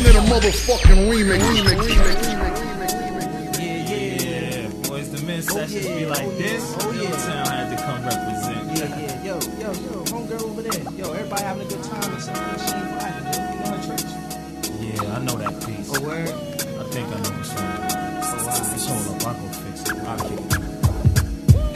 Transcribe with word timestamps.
king 0.00 0.16
of 0.16 0.22
the 0.24 0.32
motherfucking 0.32 1.00
remix. 1.10 1.38
remix, 1.38 1.78
remix, 1.88 2.20
remix. 2.24 3.60
Yeah, 3.60 3.88
yeah. 3.88 4.88
Boys, 4.88 5.10
the 5.10 5.26
men 5.26 5.42
sessions 5.42 5.86
oh, 5.86 5.88
yeah. 5.88 5.98
be 5.98 6.06
like 6.06 6.28
this. 6.38 6.76
Oh, 6.80 6.92
yeah. 6.92 7.10
Town 7.10 7.46
had 7.46 7.76
to 7.76 7.82
come 7.84 8.02
represent. 8.04 8.78
Yeah, 8.78 8.98
yeah. 8.98 9.24
Yo, 9.24 9.34
yo, 9.60 9.72
yo. 9.72 10.04
Homegirl 10.04 10.42
over 10.42 10.62
there. 10.62 10.92
Yo, 10.92 11.12
everybody 11.12 11.42
having 11.42 11.66
a 11.66 11.68
good 11.68 11.82
time 11.84 12.12
and 12.12 12.22
something. 12.22 12.58
She 12.64 12.74
ain't 12.74 12.90
vibing, 12.96 13.26
yo. 13.30 13.40
You 13.50 13.58
know 13.60 13.76
her 13.76 13.82
church? 13.86 14.08
Yeah, 14.80 15.16
I 15.16 15.18
know 15.24 15.36
that 15.36 15.54
piece. 15.66 15.90
Oh, 15.94 16.00
word? 16.00 16.28
I 16.28 16.84
think 16.90 17.06
I 17.08 17.18
know 17.20 17.32
what's 17.36 17.52
wrong. 17.54 17.78
Oh, 18.22 18.46
wow. 18.46 18.72
Just 18.72 18.88
hold 18.88 19.04
up. 19.16 19.26
I'll 19.26 19.34
go 19.34 19.46
fix 19.52 19.76
it. 19.82 19.96
I'll 20.08 20.18
keep 20.18 20.40
it. 20.40 20.52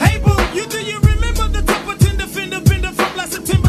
Hey, 0.00 0.18
boo, 0.18 0.36
you 0.56 0.66
do 0.66 0.80
you 0.82 0.98
remember 1.00 1.48
the 1.48 1.62
top 1.62 1.86
of 1.88 1.98
Tinder, 1.98 2.26
Fender, 2.26 2.60
Fender 2.60 2.92
from 2.92 3.16
last 3.16 3.32
September? 3.32 3.63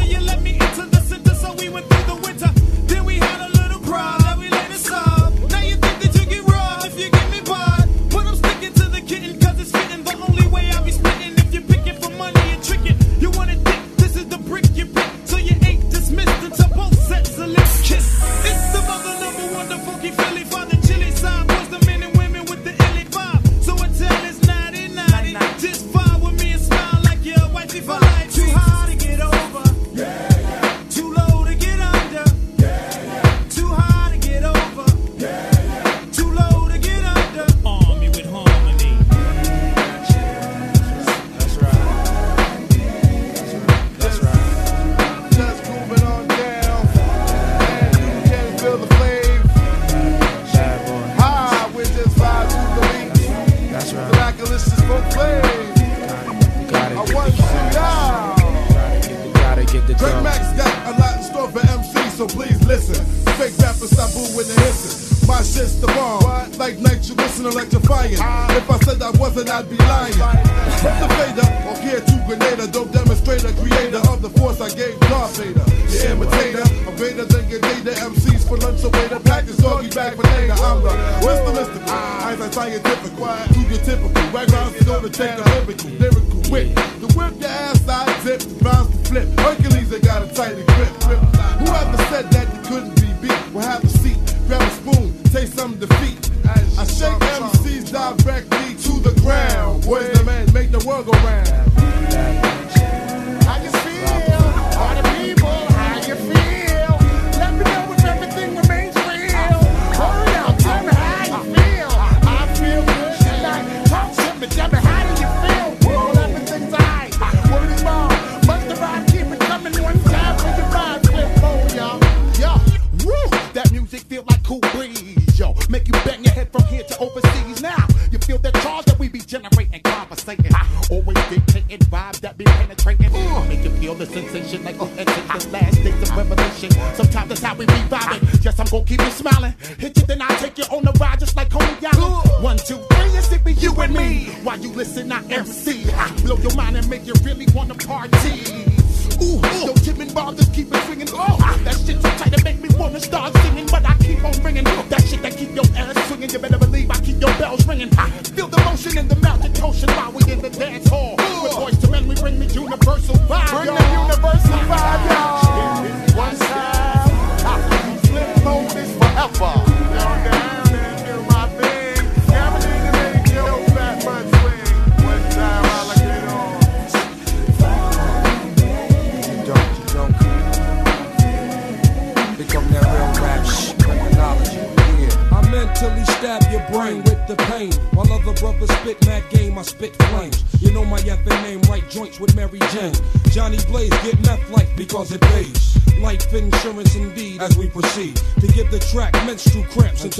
Lying. 69.95 70.45
From 70.81 70.95
the 71.01 71.09
fader, 71.17 71.47
or 71.69 71.77
here 71.81 72.01
to 72.01 72.15
Grenada, 72.27 72.67
dope 72.67 72.91
demonstrator, 72.91 73.51
creator 73.61 74.01
of 74.11 74.21
the 74.21 74.29
force 74.29 74.61
I 74.61 74.69
gave 74.75 74.99
Darth 75.07 75.37
Vader. 75.37 75.63
The 75.63 76.11
imitator, 76.11 76.65
a 76.87 76.91
Vader 76.95 77.25
than 77.25 77.45
data 77.49 77.91
MCs 78.01 78.47
for 78.47 78.57
lunch 78.57 78.83
away 78.83 79.07
to 79.09 79.19
practice 79.19 79.57
doggy 79.57 79.89
bag 79.89 80.15
for 80.15 80.23
later. 80.23 80.53
I'm 80.53 80.83
the 80.83 80.89
Mr. 81.25 81.51
Mystical, 81.53 81.93
Einstein 81.93 82.51
scientific, 82.51 83.13
to 83.15 83.59
your 83.69 83.81
typical. 83.81 84.25
Backgrounds 84.33 84.77
to 84.79 84.83
go 84.85 85.01
to 85.01 85.09
take 85.09 85.37
a 85.37 85.43
lyrical, 85.43 85.89
lyrical 85.91 86.51
wit. 86.51 86.75
The 86.75 87.07
whip 87.15 87.39
your 87.39 87.49
ass 87.49 87.81
side 87.81 88.21
zip, 88.21 88.41
bounce 88.61 88.91
to 88.91 88.97
flip. 89.09 89.39
Hercules, 89.39 89.89
they 89.89 89.99
got 89.99 90.23
a 90.23 90.27
tighter 90.33 90.63
grip. 90.75 90.93
grip. 91.05 91.19
Whoever 91.63 91.97
said 92.09 92.29
that 92.31 92.47
you 92.53 92.61
couldn't 92.69 92.95
be 93.01 93.09
beat, 93.21 93.53
will 93.53 93.61
have 93.61 93.83
a 93.83 93.87
seat, 93.87 94.19
grab 94.47 94.61
a 94.61 94.69
spoon, 94.71 95.23
taste 95.31 95.55
some 95.55 95.79
defeat. 95.79 96.19
I 96.77 96.85
shake 96.85 97.19
MCs 97.39 97.91
the 97.91 98.54
the 99.85 100.23
man, 100.25 100.51
make 100.51 100.71
the 100.71 100.79
world 100.79 101.05
go 101.05 101.11
round. 101.11 102.54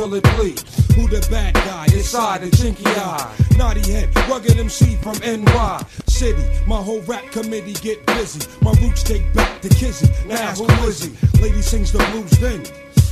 Until 0.05 0.17
it 0.17 0.35
bleeds. 0.35 0.63
Who 0.95 1.07
the 1.07 1.25
bad 1.29 1.53
guy? 1.53 1.85
Inside 1.85 2.41
the 2.41 2.49
chinky 2.55 2.85
eye. 2.85 3.33
Naughty 3.57 3.81
head, 3.91 4.16
rugged 4.29 4.57
MC 4.57 4.95
from 4.97 5.17
NY 5.19 5.85
City. 6.07 6.43
My 6.67 6.77
whole 6.81 7.01
rap 7.01 7.23
committee 7.31 7.73
get 7.73 8.05
busy. 8.05 8.47
My 8.61 8.71
roots 8.81 9.03
take 9.03 9.33
back 9.33 9.61
to 9.61 9.69
Kizzy. 9.69 10.07
Now 10.27 10.53
who 10.53 10.88
is 10.88 11.03
he? 11.03 11.41
Lady 11.41 11.61
sings 11.61 11.91
the 11.91 11.99
blues 12.11 12.31
then. 12.39 12.63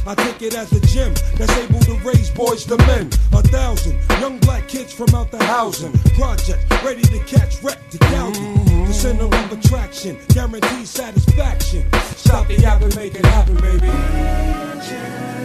I 0.05 0.15
take 0.15 0.41
it 0.41 0.53
as 0.53 0.71
a 0.73 0.81
gym 0.87 1.13
that's 1.37 1.57
able 1.57 1.79
to 1.79 1.95
raise 2.05 2.29
boys 2.29 2.65
to 2.65 2.77
men. 2.77 3.07
A 3.31 3.41
thousand 3.41 3.97
young 4.19 4.37
black 4.39 4.67
kids 4.67 4.93
from 4.93 5.15
out 5.15 5.31
the 5.31 5.41
housing 5.43 5.93
project, 6.17 6.69
ready 6.83 7.03
to 7.03 7.19
catch 7.19 7.63
wreck 7.63 7.79
to 7.89 7.97
count 7.97 8.35
it. 8.37 8.87
The 8.87 8.93
center 8.93 9.25
of 9.25 9.51
attraction, 9.51 10.19
guaranteed 10.29 10.87
satisfaction. 10.87 11.87
Stop 12.17 12.47
the 12.47 12.59
yapping, 12.59 12.95
make 12.95 13.15
it 13.15 13.25
happen, 13.25 13.55
baby. 13.55 15.42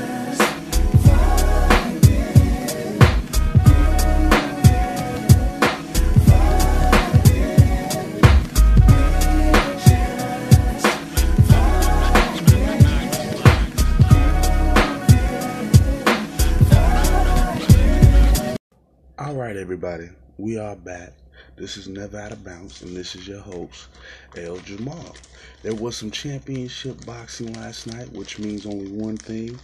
Everybody, 19.69 20.09
we 20.39 20.59
are 20.59 20.75
back. 20.77 21.13
This 21.57 21.77
is 21.77 21.89
Never 21.89 22.19
Out 22.19 22.33
of 22.33 22.43
Bounds, 22.43 22.81
and 22.81 22.97
this 22.97 23.15
is 23.15 23.29
your 23.29 23.43
host, 23.43 23.89
El 24.35 24.57
Jamal. 24.61 25.15
There 25.63 25.75
was 25.75 25.95
some 25.95 26.11
championship 26.11 27.05
boxing 27.05 27.53
last 27.53 27.87
night, 27.87 28.11
which 28.13 28.39
means 28.39 28.65
only 28.65 28.91
one 28.91 29.19
thing. 29.19 29.61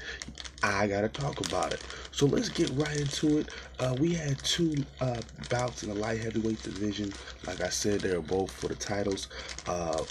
I 0.63 0.89
gotta 0.89 1.09
talk 1.09 1.41
about 1.47 1.73
it. 1.73 1.81
So 2.13 2.27
let's 2.27 2.51
get 2.51 2.69
right 2.75 3.01
into 3.01 3.39
it. 3.39 3.49
Uh, 3.79 3.97
we 3.99 4.13
had 4.13 4.37
two 4.41 4.75
uh, 5.01 5.23
bouts 5.49 5.85
in 5.85 5.89
the 5.89 5.95
light 5.95 6.21
heavyweight 6.21 6.63
division. 6.63 7.11
Like 7.47 7.63
I 7.63 7.71
said, 7.71 8.01
they 8.01 8.15
were 8.15 8.21
both 8.21 8.51
for 8.51 8.69
the 8.69 8.75
titles. 8.75 9.29
Uh, 9.67 10.05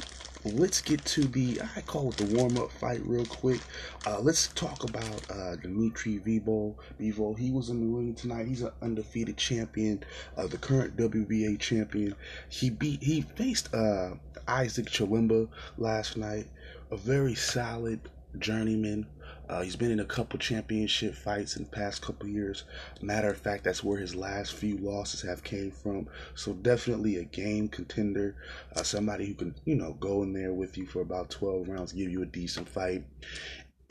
let's 0.46 0.82
get 0.82 1.04
to 1.06 1.22
the 1.22 1.62
I 1.76 1.82
call 1.82 2.10
it 2.10 2.18
the 2.18 2.26
warm 2.36 2.58
up 2.58 2.72
fight 2.72 3.02
real 3.06 3.26
quick. 3.26 3.62
Uh, 4.06 4.20
let's 4.20 4.48
talk 4.50 4.84
about 4.84 5.32
uh, 5.32 5.56
Dimitri 5.56 6.20
Bivol. 6.20 6.76
Bivol, 7.00 7.38
he 7.38 7.52
was 7.52 7.70
in 7.70 7.80
the 7.80 7.98
ring 7.98 8.14
tonight. 8.14 8.48
He's 8.48 8.62
an 8.62 8.72
undefeated 8.82 9.38
champion, 9.38 10.04
uh, 10.36 10.48
the 10.48 10.58
current 10.58 10.98
WBA 10.98 11.60
champion. 11.60 12.16
He 12.50 12.70
beat 12.70 13.02
he 13.02 13.22
faced 13.22 13.74
uh, 13.74 14.16
Isaac 14.48 14.88
Chilemba 14.88 15.48
last 15.78 16.18
night, 16.18 16.48
a 16.92 16.98
very 16.98 17.36
solid 17.36 18.02
journeyman. 18.38 19.06
Uh, 19.54 19.62
he's 19.62 19.76
been 19.76 19.92
in 19.92 20.00
a 20.00 20.06
couple 20.06 20.40
championship 20.40 21.14
fights 21.14 21.56
in 21.56 21.66
the 21.66 21.70
past 21.70 22.02
couple 22.02 22.28
years. 22.28 22.64
Matter 23.04 23.30
of 23.30 23.38
fact, 23.38 23.64
that's 23.64 23.84
where 23.84 24.00
his 24.00 24.16
last 24.16 24.54
few 24.54 24.78
losses 24.78 25.22
have 25.22 25.44
came 25.44 25.70
from. 25.70 26.08
So 26.34 26.54
definitely 26.54 27.18
a 27.18 27.24
game 27.24 27.68
contender, 27.68 28.36
uh, 28.76 28.82
somebody 28.82 29.28
who 29.28 29.36
can 29.36 29.54
you 29.64 29.76
know 29.76 29.94
go 29.94 30.24
in 30.24 30.34
there 30.34 30.54
with 30.54 30.76
you 30.76 30.88
for 30.88 31.02
about 31.02 31.30
12 31.30 31.70
rounds, 31.70 31.94
give 31.94 32.10
you 32.10 32.24
a 32.24 32.26
decent 32.26 32.68
fight. 32.68 33.04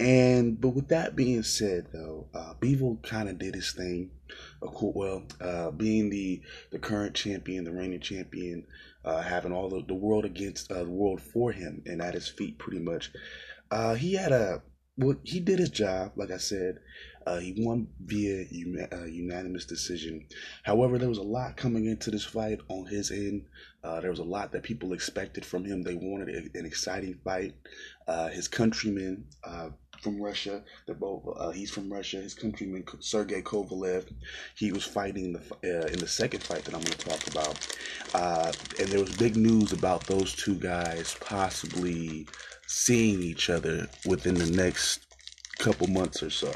And 0.01 0.61
but 0.61 0.71
with 0.71 0.89
that 0.89 1.15
being 1.15 1.45
said, 1.45 1.87
though, 1.93 2.27
uh, 2.35 2.55
Bivol 2.61 3.01
kind 3.05 3.29
of 3.29 3.39
did 3.39 3.55
his 3.55 3.71
thing. 3.71 4.11
Of 4.63 4.75
course, 4.75 4.97
well, 4.97 5.23
uh, 5.41 5.71
being 5.71 6.11
the 6.11 6.43
the 6.73 6.81
current 6.81 7.15
champion, 7.15 7.63
the 7.63 7.71
reigning 7.71 8.01
champion, 8.01 8.67
uh, 9.05 9.23
having 9.23 9.53
all 9.53 9.69
the, 9.69 9.85
the 9.87 9.95
world 9.95 10.25
against 10.25 10.73
uh, 10.73 10.83
the 10.83 10.91
world 10.91 11.21
for 11.21 11.53
him 11.53 11.85
and 11.87 12.03
at 12.03 12.15
his 12.15 12.27
feet, 12.27 12.59
pretty 12.59 12.81
much. 12.81 13.13
Uh, 13.71 13.95
he 13.95 14.15
had 14.15 14.33
a 14.33 14.61
well, 14.97 15.17
he 15.25 15.41
did 15.41 15.59
his 15.59 15.71
job. 15.71 16.13
Like 16.17 16.31
I 16.31 16.37
said, 16.37 16.79
uh, 17.27 17.39
he 17.39 17.55
won 17.57 17.89
via 18.01 18.45
uh, 18.93 19.05
unanimous 19.05 19.65
decision. 19.65 20.27
However, 20.65 20.99
there 20.99 21.09
was 21.09 21.19
a 21.19 21.23
lot 21.23 21.57
coming 21.57 21.87
into 21.87 22.11
this 22.11 22.25
fight 22.25 22.61
on 22.69 22.87
his 22.87 23.11
end. 23.11 23.47
Uh, 23.83 24.01
there 24.01 24.11
was 24.11 24.19
a 24.19 24.25
lot 24.25 24.53
that 24.53 24.63
people 24.63 24.93
expected 24.93 25.45
from 25.45 25.65
him. 25.65 25.83
They 25.83 25.95
wanted 25.95 26.51
an 26.55 26.67
exciting 26.67 27.19
fight. 27.25 27.55
Uh, 28.07 28.29
his 28.29 28.49
countrymen 28.49 29.25
uh, 29.45 29.71
from 30.03 30.21
Russia, 30.21 30.63
they're 30.85 30.95
both. 30.95 31.23
Uh, 31.37 31.51
he's 31.51 31.71
from 31.71 31.91
Russia. 31.91 32.17
His 32.19 32.35
countryman 32.35 32.85
Sergey 33.01 33.41
Kovalev, 33.41 34.13
he 34.57 34.73
was 34.73 34.85
fighting 34.85 35.33
the 35.33 35.93
in 35.93 35.99
the 35.99 36.09
second 36.09 36.43
fight 36.43 36.65
that 36.65 36.75
I'm 36.75 36.83
going 36.83 36.99
to 36.99 37.09
talk 37.09 37.27
about. 37.29 37.57
and 38.79 38.89
there 38.89 39.01
was 39.01 39.17
big 39.17 39.37
news 39.37 39.73
about 39.73 40.07
those 40.07 40.35
two 40.35 40.57
guys 40.57 41.17
possibly 41.21 42.27
seeing 42.67 43.23
each 43.23 43.49
other 43.49 43.87
within 44.07 44.35
the 44.35 44.51
next 44.51 45.01
couple 45.59 45.87
months 45.87 46.23
or 46.23 46.31
so. 46.31 46.53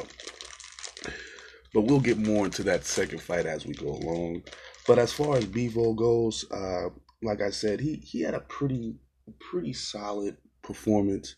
But 1.72 1.82
we'll 1.82 2.00
get 2.00 2.18
more 2.18 2.46
into 2.46 2.62
that 2.64 2.84
second 2.84 3.20
fight 3.20 3.46
as 3.46 3.66
we 3.66 3.74
go 3.74 3.88
along. 3.88 4.42
But 4.86 4.98
as 4.98 5.12
far 5.12 5.36
as 5.36 5.44
Bevo 5.44 5.92
goes, 5.92 6.50
uh, 6.50 6.88
like 7.22 7.40
I 7.42 7.50
said, 7.50 7.80
he 7.80 7.96
he 7.96 8.22
had 8.22 8.34
a 8.34 8.40
pretty 8.40 8.96
pretty 9.38 9.72
solid 9.72 10.36
performance. 10.62 11.36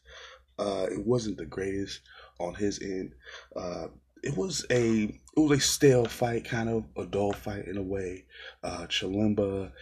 Uh, 0.58 0.86
it 0.90 1.06
wasn't 1.06 1.36
the 1.36 1.46
greatest 1.46 2.00
on 2.40 2.54
his 2.54 2.80
end. 2.80 3.12
Uh, 3.54 3.88
it 4.22 4.36
was 4.36 4.66
a 4.70 5.04
it 5.04 5.40
was 5.40 5.58
a 5.58 5.60
stale 5.60 6.06
fight, 6.06 6.44
kind 6.44 6.68
of 6.68 6.84
a 6.96 7.06
dull 7.06 7.32
fight 7.32 7.66
in 7.66 7.76
a 7.76 7.82
way. 7.82 8.24
Uh, 8.62 8.86
Chilemba, 8.88 9.72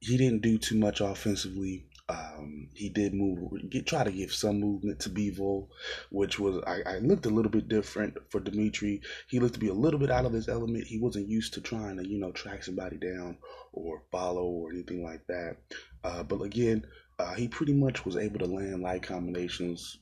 he 0.00 0.16
didn't 0.16 0.42
do 0.42 0.58
too 0.58 0.76
much 0.76 1.00
offensively. 1.00 1.86
Um, 2.08 2.68
he 2.74 2.88
did 2.88 3.14
move, 3.14 3.70
get, 3.70 3.86
try 3.86 4.02
to 4.02 4.10
give 4.10 4.32
some 4.32 4.58
movement 4.58 4.98
to 5.00 5.08
Bevo, 5.08 5.68
which 6.10 6.40
was 6.40 6.60
I, 6.66 6.82
I, 6.84 6.98
looked 6.98 7.24
a 7.26 7.30
little 7.30 7.52
bit 7.52 7.68
different 7.68 8.16
for 8.30 8.40
Dimitri. 8.40 9.00
He 9.28 9.38
looked 9.38 9.54
to 9.54 9.60
be 9.60 9.68
a 9.68 9.74
little 9.74 10.00
bit 10.00 10.10
out 10.10 10.24
of 10.24 10.32
his 10.32 10.48
element. 10.48 10.88
He 10.88 10.98
wasn't 10.98 11.28
used 11.28 11.54
to 11.54 11.60
trying 11.60 11.98
to 11.98 12.08
you 12.08 12.18
know 12.18 12.32
track 12.32 12.64
somebody 12.64 12.96
down 12.96 13.38
or 13.72 14.02
follow 14.10 14.44
or 14.44 14.72
anything 14.72 15.04
like 15.04 15.24
that. 15.28 15.58
Uh, 16.02 16.24
but 16.24 16.42
again, 16.42 16.84
uh, 17.20 17.34
he 17.34 17.48
pretty 17.48 17.74
much 17.74 18.06
was 18.06 18.16
able 18.16 18.38
to 18.38 18.46
land 18.46 18.80
light 18.82 19.02
combinations 19.02 19.98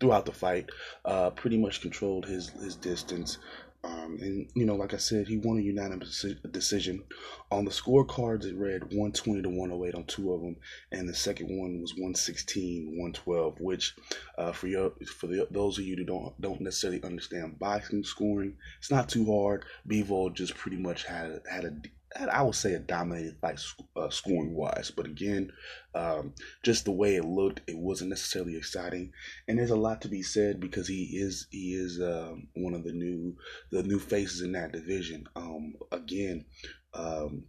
throughout 0.00 0.26
the 0.26 0.32
fight. 0.32 0.68
Uh, 1.04 1.30
pretty 1.30 1.56
much 1.56 1.80
controlled 1.80 2.26
his 2.26 2.48
his 2.48 2.74
distance. 2.74 3.38
Um, 3.84 4.18
and 4.20 4.50
you 4.56 4.66
know, 4.66 4.74
like 4.74 4.92
I 4.92 4.96
said, 4.96 5.28
he 5.28 5.38
won 5.38 5.58
a 5.58 5.62
unanimous 5.62 6.26
decision. 6.50 7.04
On 7.52 7.64
the 7.64 7.70
scorecards, 7.70 8.44
it 8.44 8.56
read 8.56 8.82
120 8.82 9.42
to 9.42 9.48
108 9.48 9.94
on 9.94 10.04
two 10.04 10.32
of 10.32 10.40
them, 10.40 10.56
and 10.90 11.08
the 11.08 11.14
second 11.14 11.46
one 11.56 11.80
was 11.80 11.92
116, 11.92 12.86
112. 12.98 13.60
Which, 13.60 13.94
uh, 14.36 14.50
for 14.50 14.66
your 14.66 14.92
for 15.06 15.28
the, 15.28 15.46
those 15.52 15.78
of 15.78 15.84
you 15.84 15.94
who 15.94 16.04
don't 16.04 16.40
don't 16.40 16.60
necessarily 16.60 17.02
understand 17.04 17.60
boxing 17.60 18.02
scoring, 18.02 18.56
it's 18.80 18.90
not 18.90 19.08
too 19.08 19.24
hard. 19.26 19.64
Bivol 19.86 20.34
just 20.34 20.56
pretty 20.56 20.78
much 20.78 21.04
had 21.04 21.40
had 21.48 21.64
a 21.64 21.70
I 22.16 22.42
would 22.42 22.54
say 22.54 22.72
it 22.72 22.86
dominated 22.86 23.36
like 23.42 23.58
uh, 23.96 24.08
scoring 24.10 24.54
wise, 24.54 24.90
but 24.90 25.06
again, 25.06 25.52
um, 25.94 26.34
just 26.62 26.84
the 26.84 26.92
way 26.92 27.16
it 27.16 27.24
looked, 27.24 27.60
it 27.66 27.76
wasn't 27.76 28.10
necessarily 28.10 28.56
exciting. 28.56 29.12
And 29.46 29.58
there's 29.58 29.70
a 29.70 29.76
lot 29.76 30.00
to 30.02 30.08
be 30.08 30.22
said 30.22 30.58
because 30.60 30.88
he 30.88 31.18
is 31.18 31.46
he 31.50 31.74
is 31.74 32.00
um, 32.00 32.48
one 32.54 32.74
of 32.74 32.84
the 32.84 32.92
new 32.92 33.36
the 33.70 33.82
new 33.82 33.98
faces 33.98 34.40
in 34.42 34.52
that 34.52 34.72
division. 34.72 35.28
Um, 35.36 35.74
again, 35.92 36.46
um, 36.94 37.44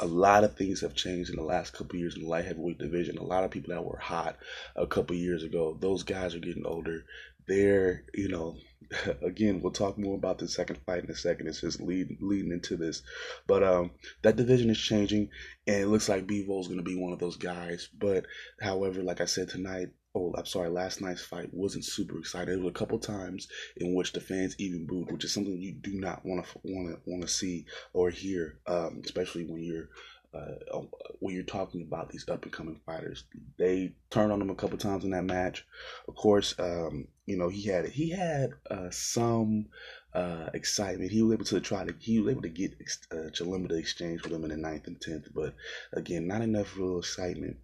a 0.00 0.06
lot 0.06 0.44
of 0.44 0.56
things 0.56 0.80
have 0.80 0.94
changed 0.94 1.30
in 1.30 1.36
the 1.36 1.42
last 1.42 1.72
couple 1.72 1.98
years 1.98 2.16
in 2.16 2.22
the 2.22 2.28
light 2.28 2.44
heavyweight 2.44 2.78
division. 2.78 3.16
A 3.18 3.22
lot 3.22 3.44
of 3.44 3.50
people 3.50 3.74
that 3.74 3.84
were 3.84 3.98
hot 3.98 4.36
a 4.76 4.86
couple 4.86 5.16
years 5.16 5.42
ago, 5.42 5.76
those 5.80 6.02
guys 6.02 6.34
are 6.34 6.40
getting 6.40 6.66
older. 6.66 7.04
They're 7.46 8.04
you 8.14 8.28
know 8.28 8.56
again, 9.22 9.60
we'll 9.60 9.72
talk 9.72 9.98
more 9.98 10.16
about 10.16 10.38
the 10.38 10.48
second 10.48 10.78
fight 10.86 11.04
in 11.04 11.10
a 11.10 11.14
second. 11.14 11.48
It's 11.48 11.60
just 11.60 11.80
lead, 11.80 12.18
leading 12.20 12.52
into 12.52 12.76
this. 12.76 13.02
But 13.46 13.62
um, 13.62 13.92
that 14.22 14.36
division 14.36 14.70
is 14.70 14.78
changing, 14.78 15.30
and 15.66 15.82
it 15.82 15.86
looks 15.86 16.08
like 16.08 16.26
Bevo 16.26 16.60
is 16.60 16.68
going 16.68 16.78
to 16.78 16.84
be 16.84 16.96
one 16.96 17.12
of 17.12 17.18
those 17.18 17.36
guys. 17.36 17.88
But 17.98 18.26
however, 18.60 19.02
like 19.02 19.20
I 19.20 19.26
said 19.26 19.48
tonight, 19.48 19.88
oh, 20.14 20.34
I'm 20.36 20.46
sorry, 20.46 20.68
last 20.68 21.00
night's 21.00 21.24
fight 21.24 21.50
wasn't 21.52 21.84
super 21.84 22.18
exciting. 22.18 22.54
There 22.54 22.64
were 22.64 22.70
a 22.70 22.74
couple 22.74 22.98
times 22.98 23.48
in 23.76 23.94
which 23.94 24.12
the 24.12 24.20
fans 24.20 24.56
even 24.58 24.86
booed, 24.86 25.10
which 25.10 25.24
is 25.24 25.32
something 25.32 25.56
you 25.56 25.72
do 25.72 25.94
not 25.94 26.24
want 26.24 26.44
to 26.44 26.60
want 26.64 26.96
to 26.96 27.10
want 27.10 27.22
to 27.22 27.28
see 27.28 27.66
or 27.92 28.10
hear, 28.10 28.58
um, 28.66 29.02
especially 29.04 29.44
when 29.44 29.62
you're 29.62 29.88
uh, 30.34 30.76
uh, 30.76 30.82
when 31.20 31.34
you're 31.34 31.44
talking 31.44 31.82
about 31.82 32.10
these 32.10 32.28
up 32.28 32.42
and 32.42 32.52
coming 32.52 32.80
fighters. 32.86 33.24
They 33.58 33.92
turned 34.10 34.32
on 34.32 34.40
him 34.40 34.50
a 34.50 34.54
couple 34.54 34.78
times 34.78 35.04
in 35.04 35.10
that 35.10 35.24
match. 35.24 35.66
Of 36.08 36.14
course, 36.14 36.54
um, 36.58 37.08
you 37.26 37.36
know 37.36 37.48
he 37.48 37.68
had 37.68 37.88
he 37.88 38.10
had 38.10 38.50
uh, 38.70 38.90
some 38.90 39.66
uh, 40.14 40.50
excitement. 40.54 41.10
He 41.10 41.22
was 41.22 41.34
able 41.34 41.44
to 41.46 41.60
try 41.60 41.84
to 41.84 41.94
he 41.98 42.20
was 42.20 42.32
able 42.32 42.42
to 42.42 42.48
get 42.48 42.74
uh, 43.10 43.30
to 43.34 43.74
exchange 43.74 44.22
with 44.22 44.32
him 44.32 44.44
in 44.44 44.50
the 44.50 44.56
ninth 44.56 44.86
and 44.86 45.00
tenth, 45.00 45.28
but 45.34 45.54
again, 45.92 46.26
not 46.26 46.42
enough 46.42 46.76
real 46.76 46.98
excitement. 46.98 47.56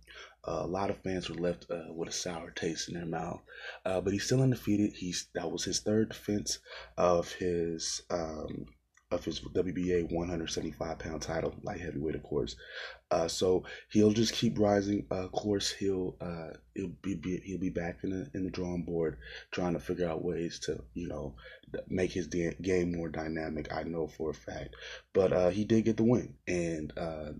Uh, 0.47 0.63
a 0.63 0.67
lot 0.67 0.89
of 0.89 1.03
fans 1.03 1.29
were 1.29 1.37
left 1.37 1.67
uh, 1.71 1.93
with 1.93 2.09
a 2.09 2.13
sour 2.13 2.51
taste 2.51 2.89
in 2.89 2.95
their 2.95 3.05
mouth, 3.05 3.41
uh, 3.85 4.01
but 4.01 4.13
he's 4.13 4.25
still 4.25 4.41
undefeated. 4.41 4.93
He's 4.95 5.29
that 5.35 5.51
was 5.51 5.65
his 5.65 5.81
third 5.81 6.11
defense 6.11 6.59
of 6.97 7.33
his 7.33 8.03
um, 8.11 8.67
of 9.11 9.25
his 9.25 9.41
WBA 9.41 10.11
175 10.13 10.99
pound 10.99 11.23
title, 11.23 11.55
light 11.63 11.81
heavyweight, 11.81 12.15
of 12.15 12.23
course. 12.23 12.57
Uh, 13.11 13.27
so 13.27 13.65
he'll 13.91 14.13
just 14.13 14.35
keep 14.35 14.59
rising. 14.59 15.07
Uh, 15.11 15.25
of 15.25 15.33
course, 15.33 15.71
he'll 15.71 16.17
uh, 16.21 16.51
he'll 16.75 16.93
be, 17.03 17.15
be, 17.15 17.39
he'll 17.39 17.59
be 17.59 17.71
back 17.71 17.99
in 18.03 18.11
the 18.11 18.31
in 18.35 18.45
the 18.45 18.51
drawing 18.51 18.83
board, 18.83 19.17
trying 19.51 19.73
to 19.73 19.81
figure 19.81 20.09
out 20.09 20.25
ways 20.25 20.59
to 20.59 20.83
you 20.95 21.09
know 21.09 21.35
make 21.89 22.13
his 22.13 22.27
de- 22.27 22.55
game 22.61 22.93
more 22.93 23.09
dynamic. 23.09 23.73
I 23.73 23.83
know 23.85 24.07
for 24.07 24.31
a 24.31 24.35
fact, 24.35 24.77
but 25.15 25.33
uh, 25.33 25.49
he 25.49 25.65
did 25.65 25.87
get 25.87 25.97
the 25.97 26.05
win, 26.05 26.35
and 26.47 26.93
uh, 26.99 27.33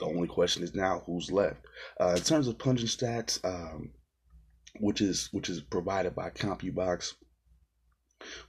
the 0.00 0.06
only 0.06 0.28
question 0.28 0.64
is 0.64 0.74
now 0.74 1.02
who's 1.06 1.30
left. 1.30 1.64
Uh, 2.00 2.14
in 2.16 2.22
terms 2.22 2.48
of 2.48 2.58
punching 2.58 2.88
stats, 2.88 3.44
um, 3.44 3.90
which 4.80 5.00
is 5.00 5.28
which 5.30 5.48
is 5.48 5.60
provided 5.60 6.16
by 6.16 6.30
CompuBox 6.30 7.14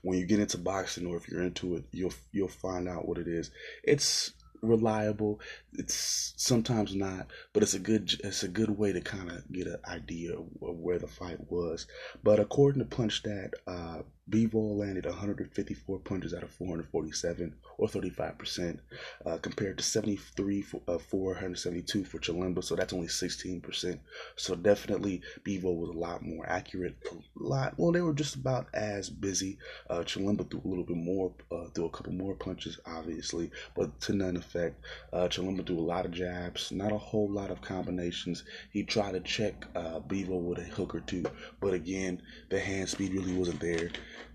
when 0.02 0.18
you 0.18 0.26
get 0.26 0.40
into 0.40 0.58
boxing 0.58 1.06
or 1.06 1.16
if 1.16 1.28
you're 1.28 1.42
into 1.42 1.76
it, 1.76 1.84
you'll 1.92 2.14
you'll 2.32 2.48
find 2.48 2.88
out 2.88 3.06
what 3.06 3.18
it 3.18 3.28
is. 3.28 3.50
It's 3.84 4.32
reliable. 4.62 5.40
It's 5.72 6.34
sometimes 6.36 6.94
not, 6.94 7.28
but 7.52 7.62
it's 7.62 7.74
a 7.74 7.78
good 7.78 8.12
it's 8.24 8.42
a 8.42 8.48
good 8.48 8.70
way 8.70 8.92
to 8.92 9.00
kind 9.00 9.30
of 9.30 9.50
get 9.52 9.66
an 9.66 9.78
idea 9.88 10.34
of, 10.34 10.46
where 10.60 10.98
the 10.98 11.08
fight 11.08 11.50
was. 11.50 11.86
But 12.22 12.40
according 12.40 12.86
to 12.86 12.96
PunchStat, 12.96 13.52
uh, 13.66 14.02
Bivol 14.28 14.76
landed 14.76 15.06
154 15.06 15.98
punches 16.00 16.32
out 16.34 16.44
of 16.44 16.50
447, 16.52 17.52
or 17.78 17.88
35%, 17.88 18.78
uh, 19.26 19.38
compared 19.38 19.78
to 19.78 19.82
73 19.82 20.62
for 20.62 20.80
uh, 20.86 20.98
472 20.98 22.04
for 22.04 22.18
Chilemba. 22.18 22.62
So 22.62 22.76
that's 22.76 22.92
only 22.92 23.08
16%. 23.08 23.98
So 24.36 24.54
definitely, 24.54 25.22
Bivol 25.44 25.76
was 25.76 25.90
a 25.90 25.98
lot 25.98 26.22
more 26.22 26.48
accurate. 26.48 26.96
A 27.10 27.16
lot. 27.34 27.74
Well, 27.76 27.90
they 27.90 28.02
were 28.02 28.12
just 28.12 28.36
about 28.36 28.68
as 28.72 29.10
busy. 29.10 29.58
Uh, 29.88 30.00
Chilemba 30.00 30.48
threw 30.48 30.62
a 30.64 30.68
little 30.68 30.84
bit 30.84 30.96
more, 30.96 31.32
uh, 31.50 31.64
threw 31.74 31.86
a 31.86 31.90
couple 31.90 32.12
more 32.12 32.34
punches, 32.34 32.78
obviously, 32.86 33.50
but 33.74 34.00
to 34.02 34.12
none 34.12 34.36
effect. 34.36 34.84
Uh, 35.12 35.26
Chilemba 35.26 35.66
threw 35.66 35.78
a 35.78 35.80
lot 35.80 36.04
of 36.04 36.12
jabs, 36.12 36.70
not 36.70 36.92
a 36.92 36.98
whole 36.98 37.30
lot 37.30 37.50
of 37.50 37.62
combinations. 37.62 38.44
He 38.70 38.84
tried 38.84 39.12
to 39.12 39.20
check 39.20 39.66
uh, 39.74 39.98
Bivol 40.00 40.42
with 40.42 40.58
a 40.58 40.64
hook 40.64 40.94
or 40.94 41.00
two, 41.00 41.24
but 41.60 41.74
again, 41.74 42.22
the 42.48 42.60
hand 42.60 42.88
speed 42.88 43.12
really 43.14 43.34
wasn't 43.34 43.60
there 43.60 43.90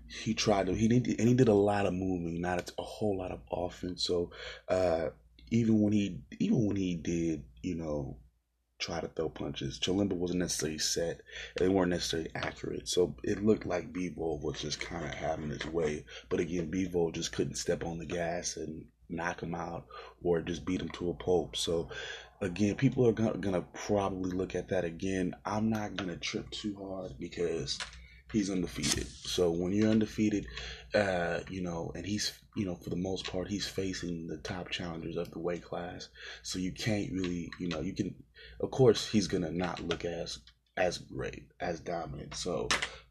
he 0.08 0.34
tried 0.34 0.66
to 0.66 0.74
he 0.74 0.88
did 0.88 1.18
and 1.18 1.28
he 1.28 1.34
did 1.34 1.48
a 1.48 1.54
lot 1.54 1.86
of 1.86 1.94
moving, 1.94 2.40
not 2.40 2.72
a, 2.78 2.82
whole 2.82 3.18
lot 3.18 3.32
of 3.32 3.40
offense. 3.50 4.04
So 4.04 4.30
uh, 4.68 5.08
even 5.50 5.80
when 5.80 5.92
he 5.92 6.20
even 6.38 6.66
when 6.66 6.76
he 6.76 6.94
did, 6.94 7.44
you 7.62 7.76
know, 7.76 8.18
try 8.78 9.00
to 9.00 9.08
throw 9.08 9.28
punches. 9.28 9.78
Chilemba 9.78 10.12
wasn't 10.12 10.40
necessarily 10.40 10.78
set. 10.78 11.22
They 11.56 11.68
weren't 11.68 11.90
necessarily 11.90 12.30
accurate. 12.34 12.88
So 12.88 13.16
it 13.22 13.44
looked 13.44 13.66
like 13.66 13.92
Bivol 13.92 14.42
was 14.42 14.60
just 14.60 14.80
kind 14.80 15.04
of 15.04 15.14
having 15.14 15.50
his 15.50 15.64
way. 15.66 16.04
But 16.28 16.40
again, 16.40 16.70
Bivol 16.70 17.14
just 17.14 17.32
couldn't 17.32 17.56
step 17.56 17.84
on 17.84 17.98
the 17.98 18.06
gas 18.06 18.56
and 18.56 18.84
knock 19.08 19.42
him 19.42 19.54
out 19.54 19.86
or 20.22 20.40
just 20.40 20.64
beat 20.64 20.82
him 20.82 20.88
to 20.90 21.10
a 21.10 21.14
pulp. 21.14 21.56
So 21.56 21.88
again, 22.40 22.74
people 22.74 23.06
are 23.06 23.12
gonna, 23.12 23.38
gonna 23.38 23.64
probably 23.72 24.30
look 24.30 24.54
at 24.54 24.68
that 24.68 24.84
again. 24.84 25.34
I'm 25.44 25.70
not 25.70 25.96
gonna 25.96 26.16
trip 26.16 26.50
too 26.50 26.76
hard 26.78 27.12
because 27.18 27.78
he's 28.36 28.50
undefeated. 28.50 29.06
So 29.06 29.50
when 29.50 29.72
you're 29.72 29.90
undefeated, 29.90 30.46
uh, 30.94 31.40
you 31.48 31.62
know, 31.62 31.90
and 31.94 32.04
he's, 32.04 32.32
you 32.54 32.66
know, 32.66 32.74
for 32.74 32.90
the 32.90 32.96
most 32.96 33.30
part, 33.30 33.48
he's 33.48 33.66
facing 33.66 34.26
the 34.26 34.36
top 34.36 34.70
challengers 34.70 35.16
of 35.16 35.30
the 35.30 35.38
weight 35.38 35.64
class. 35.64 36.08
So 36.42 36.58
you 36.58 36.72
can't 36.72 37.10
really, 37.12 37.50
you 37.58 37.68
know, 37.68 37.80
you 37.80 37.94
can, 37.94 38.14
of 38.60 38.70
course, 38.70 39.08
he's 39.08 39.26
gonna 39.26 39.50
not 39.50 39.80
look 39.80 40.04
as 40.04 40.38
as 40.76 40.98
great, 40.98 41.44
as 41.60 41.80
dominant. 41.80 42.34
So 42.34 42.68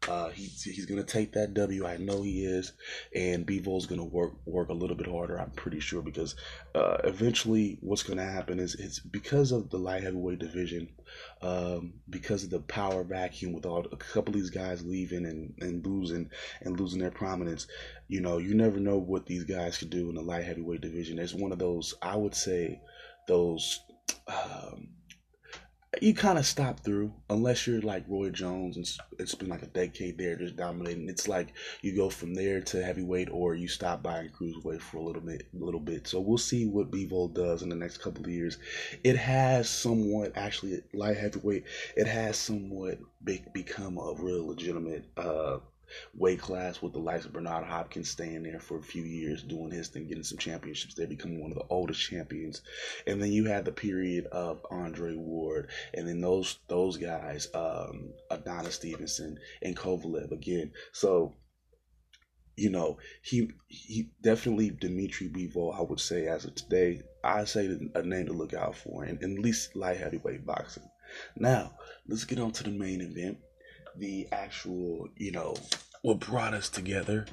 uh, 0.08 0.28
he's 0.28 0.62
he's 0.62 0.86
gonna 0.86 1.02
take 1.02 1.32
that 1.32 1.54
W. 1.54 1.84
I 1.84 1.96
know 1.96 2.22
he 2.22 2.44
is, 2.44 2.72
and 3.14 3.46
Bivol's 3.46 3.86
gonna 3.86 4.04
work 4.04 4.34
work 4.46 4.68
a 4.68 4.74
little 4.74 4.96
bit 4.96 5.08
harder. 5.08 5.40
I'm 5.40 5.50
pretty 5.50 5.80
sure 5.80 6.00
because 6.00 6.36
uh, 6.74 6.98
eventually, 7.04 7.78
what's 7.80 8.04
gonna 8.04 8.24
happen 8.24 8.60
is 8.60 8.76
it's 8.76 9.00
because 9.00 9.50
of 9.50 9.70
the 9.70 9.78
light 9.78 10.04
heavyweight 10.04 10.38
division, 10.38 10.88
um, 11.42 11.94
because 12.08 12.44
of 12.44 12.50
the 12.50 12.60
power 12.60 13.02
vacuum 13.02 13.52
with 13.52 13.66
all 13.66 13.84
a 13.90 13.96
couple 13.96 14.34
of 14.34 14.40
these 14.40 14.50
guys 14.50 14.84
leaving 14.84 15.26
and, 15.26 15.54
and 15.60 15.84
losing 15.84 16.30
and 16.60 16.78
losing 16.78 17.00
their 17.00 17.10
prominence. 17.10 17.66
You 18.06 18.20
know, 18.20 18.38
you 18.38 18.54
never 18.54 18.78
know 18.78 18.98
what 18.98 19.26
these 19.26 19.44
guys 19.44 19.76
could 19.78 19.90
do 19.90 20.08
in 20.08 20.14
the 20.14 20.22
light 20.22 20.44
heavyweight 20.44 20.82
division. 20.82 21.18
It's 21.18 21.34
one 21.34 21.50
of 21.50 21.58
those 21.58 21.94
I 22.00 22.14
would 22.16 22.34
say 22.34 22.80
those. 23.26 23.80
Um, 24.28 24.88
you 26.00 26.14
kind 26.14 26.38
of 26.38 26.46
stop 26.46 26.80
through 26.80 27.12
unless 27.30 27.66
you're 27.66 27.80
like 27.80 28.04
Roy 28.08 28.30
Jones 28.30 28.76
and 28.76 28.86
it's- 29.18 29.34
been 29.34 29.48
like 29.48 29.62
a 29.62 29.66
decade 29.66 30.18
there 30.18 30.36
just 30.36 30.56
dominating. 30.56 31.08
It's 31.08 31.28
like 31.28 31.52
you 31.82 31.94
go 31.94 32.08
from 32.10 32.34
there 32.34 32.60
to 32.60 32.82
heavyweight 32.84 33.28
or 33.30 33.54
you 33.54 33.68
stop 33.68 34.02
by 34.02 34.18
and 34.20 34.32
cruiserweight 34.32 34.80
for 34.80 34.98
a 34.98 35.02
little 35.02 35.22
bit, 35.22 35.46
little 35.52 35.80
bit. 35.80 36.06
So 36.06 36.20
we'll 36.20 36.38
see 36.38 36.66
what 36.66 36.90
Bivol 36.90 37.34
does 37.34 37.62
in 37.62 37.68
the 37.68 37.76
next 37.76 37.98
couple 37.98 38.24
of 38.24 38.30
years. 38.30 38.58
It 39.04 39.16
has 39.16 39.68
somewhat 39.68 40.32
actually 40.36 40.82
light 40.94 41.16
heavyweight. 41.18 41.64
It 41.96 42.06
has 42.06 42.36
somewhat 42.36 42.98
be, 43.24 43.44
become 43.52 43.98
a 43.98 44.14
real 44.18 44.46
legitimate 44.46 45.04
uh 45.16 45.58
weight 46.14 46.40
class 46.40 46.82
with 46.82 46.92
the 46.92 46.98
likes 46.98 47.24
of 47.24 47.32
Bernard 47.32 47.64
Hopkins 47.64 48.10
staying 48.10 48.42
there 48.42 48.60
for 48.60 48.78
a 48.78 48.82
few 48.82 49.02
years, 49.02 49.42
doing 49.42 49.70
his 49.70 49.88
thing, 49.88 50.06
getting 50.06 50.24
some 50.24 50.38
championships 50.38 50.94
there, 50.94 51.06
becoming 51.06 51.40
one 51.40 51.52
of 51.52 51.58
the 51.58 51.66
oldest 51.68 52.00
champions. 52.00 52.62
And 53.06 53.20
then 53.22 53.32
you 53.32 53.44
had 53.44 53.64
the 53.64 53.72
period 53.72 54.26
of 54.26 54.64
Andre 54.70 55.14
Ward, 55.14 55.70
and 55.94 56.08
then 56.08 56.20
those 56.20 56.58
those 56.68 56.96
guys, 56.96 57.48
um, 57.54 58.12
Adonis 58.30 58.74
Stevenson 58.74 59.38
and 59.62 59.76
Kovalev 59.76 60.32
again. 60.32 60.72
So 60.92 61.34
you 62.56 62.70
know, 62.70 62.96
he 63.22 63.50
he 63.68 64.10
definitely 64.22 64.70
Dimitri 64.70 65.28
Bivol, 65.28 65.78
I 65.78 65.82
would 65.82 66.00
say 66.00 66.26
as 66.26 66.44
of 66.46 66.54
today, 66.54 67.02
I 67.22 67.44
say 67.44 67.78
a 67.94 68.02
name 68.02 68.26
to 68.26 68.32
look 68.32 68.54
out 68.54 68.76
for 68.76 69.04
in, 69.04 69.22
at 69.22 69.42
least 69.42 69.76
light 69.76 69.98
heavyweight 69.98 70.46
boxing. 70.46 70.88
Now, 71.36 71.74
let's 72.08 72.24
get 72.24 72.40
on 72.40 72.52
to 72.52 72.64
the 72.64 72.70
main 72.70 73.00
event. 73.00 73.38
The 73.98 74.28
actual, 74.32 75.08
you 75.16 75.32
know, 75.32 75.56
what 76.02 76.20
brought 76.20 76.54
us 76.54 76.68
together. 76.68 77.26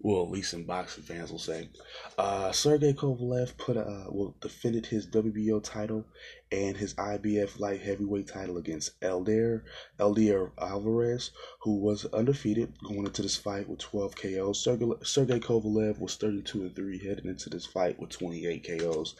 Well, 0.00 0.22
at 0.22 0.30
least 0.30 0.54
in 0.54 0.62
boxing 0.62 1.02
fans 1.02 1.32
will 1.32 1.40
say. 1.40 1.70
Uh 2.16 2.52
Sergey 2.52 2.92
Kovalev 2.92 3.56
put 3.56 3.76
uh 3.76 4.04
well 4.08 4.36
defended 4.40 4.86
his 4.86 5.08
WBO 5.08 5.60
title 5.60 6.06
and 6.52 6.76
his 6.76 6.94
IBF 6.94 7.58
light 7.58 7.80
heavyweight 7.82 8.28
title 8.28 8.58
against 8.58 8.92
Elder 9.02 9.64
Eldir 9.98 10.52
Alvarez, 10.56 11.32
who 11.62 11.80
was 11.80 12.04
undefeated 12.06 12.72
going 12.84 13.06
into 13.06 13.22
this 13.22 13.36
fight 13.36 13.68
with 13.68 13.80
12 13.80 14.14
KOs. 14.14 14.60
Sergey, 14.60 14.86
Sergey 15.02 15.40
Kovalev 15.40 15.98
was 15.98 16.14
32 16.14 16.62
and 16.62 16.76
3 16.76 16.98
heading 17.04 17.26
into 17.26 17.50
this 17.50 17.66
fight 17.66 17.98
with 17.98 18.10
28 18.10 18.78
KOs. 18.78 19.16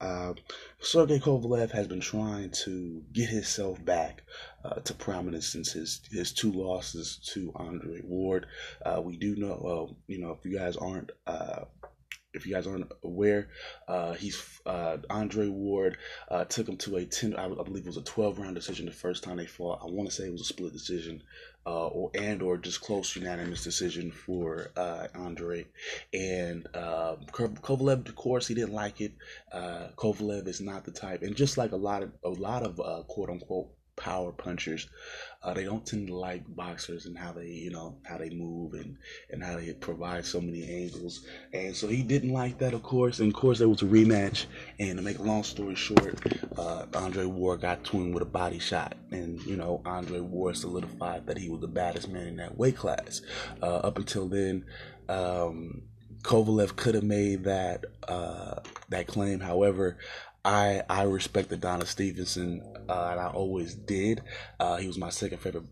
Uh, 0.00 0.32
Sergey 0.80 1.18
Kovalev 1.18 1.70
has 1.72 1.88
been 1.88 2.00
trying 2.00 2.50
to 2.50 3.02
get 3.12 3.28
himself 3.28 3.84
back 3.84 4.22
uh, 4.64 4.76
to 4.80 4.94
prominence 4.94 5.48
since 5.48 5.72
his, 5.72 6.00
his 6.10 6.32
two 6.32 6.52
losses 6.52 7.18
to 7.32 7.52
Andre 7.56 8.00
Ward. 8.04 8.46
Uh, 8.84 9.00
we 9.02 9.16
do 9.16 9.34
know, 9.34 9.54
uh, 9.90 9.92
you 10.06 10.18
know, 10.20 10.30
if 10.30 10.44
you 10.44 10.56
guys 10.56 10.76
aren't 10.76 11.10
uh, 11.26 11.64
if 12.34 12.46
you 12.46 12.52
guys 12.54 12.66
aren't 12.66 12.92
aware, 13.02 13.48
uh, 13.88 14.12
he's 14.12 14.60
Andre 15.10 15.48
Ward 15.48 15.96
took 16.48 16.68
him 16.68 16.76
to 16.76 16.96
a 16.96 17.06
ten. 17.06 17.34
I, 17.34 17.46
I 17.46 17.62
believe 17.64 17.84
it 17.84 17.86
was 17.86 17.96
a 17.96 18.02
twelve 18.02 18.38
round 18.38 18.54
decision 18.54 18.86
the 18.86 18.92
first 18.92 19.24
time 19.24 19.38
they 19.38 19.46
fought. 19.46 19.80
I 19.82 19.86
want 19.86 20.08
to 20.08 20.14
say 20.14 20.26
it 20.26 20.32
was 20.32 20.42
a 20.42 20.44
split 20.44 20.72
decision, 20.74 21.22
uh, 21.68 21.88
or 21.88 22.10
and 22.14 22.40
or 22.40 22.56
just 22.56 22.80
close 22.80 23.14
unanimous 23.14 23.62
decision 23.62 24.10
for 24.10 24.70
uh, 24.76 25.08
Andre. 25.14 25.66
And 26.14 26.66
uh, 26.74 27.16
Kovalev, 27.30 28.08
of 28.08 28.16
course, 28.16 28.46
he 28.46 28.54
didn't 28.54 28.72
like 28.72 29.00
it. 29.02 29.12
Uh, 29.52 29.88
Kovalev 29.96 30.48
is 30.48 30.60
not 30.60 30.84
the 30.84 30.90
type, 30.90 31.22
and 31.22 31.36
just 31.36 31.58
like 31.58 31.72
a 31.72 31.76
lot 31.76 32.02
of 32.02 32.12
a 32.24 32.30
lot 32.30 32.62
of 32.62 32.80
uh, 32.80 33.02
quote 33.06 33.28
unquote 33.28 33.68
power 33.98 34.32
punchers, 34.32 34.88
uh, 35.42 35.52
they 35.52 35.64
don't 35.64 35.84
tend 35.84 36.06
to 36.08 36.14
like 36.14 36.42
boxers 36.56 37.06
and 37.06 37.18
how 37.18 37.32
they 37.32 37.46
you 37.46 37.70
know 37.70 37.96
how 38.04 38.16
they 38.16 38.30
move 38.30 38.72
and 38.72 38.96
and 39.30 39.42
how 39.42 39.56
they 39.56 39.72
provide 39.74 40.24
so 40.24 40.40
many 40.40 40.64
angles. 40.84 41.26
And 41.52 41.76
so 41.76 41.88
he 41.88 42.02
didn't 42.02 42.32
like 42.32 42.58
that, 42.58 42.72
of 42.72 42.82
course. 42.82 43.18
And 43.18 43.28
of 43.28 43.38
course, 43.38 43.58
there 43.58 43.68
was 43.68 43.82
a 43.82 43.86
rematch. 43.86 44.46
And 44.78 44.96
to 44.96 45.02
make 45.02 45.18
a 45.18 45.22
long 45.22 45.44
story 45.44 45.74
short, 45.74 46.18
uh, 46.56 46.86
Andre 46.94 47.26
Ward 47.26 47.60
got 47.60 47.84
to 47.84 47.98
him 47.98 48.12
with 48.12 48.22
a 48.22 48.26
body 48.26 48.58
shot, 48.58 48.96
and 49.10 49.40
you 49.42 49.56
know 49.56 49.82
Andre 49.84 50.20
Ward 50.20 50.56
solidified 50.56 51.26
that 51.26 51.36
he 51.36 51.50
was 51.50 51.60
the 51.60 51.68
baddest 51.68 52.08
man 52.08 52.28
in 52.28 52.36
that 52.36 52.56
weight 52.56 52.76
class. 52.76 53.20
Uh, 53.62 53.76
up 53.76 53.98
until 53.98 54.28
then. 54.28 54.64
Um, 55.08 55.82
Kovalev 56.22 56.74
could 56.76 56.94
have 56.94 57.04
made 57.04 57.44
that 57.44 57.84
uh, 58.08 58.60
that 58.88 59.06
claim. 59.06 59.40
However, 59.40 59.98
I 60.44 60.82
I 60.88 61.02
respect 61.02 61.52
Adonis 61.52 61.90
Stevenson, 61.90 62.62
uh, 62.88 63.08
and 63.12 63.20
I 63.20 63.28
always 63.28 63.74
did. 63.74 64.22
Uh, 64.58 64.76
he 64.76 64.86
was 64.86 64.98
my 64.98 65.10
second 65.10 65.38
favorite 65.38 65.64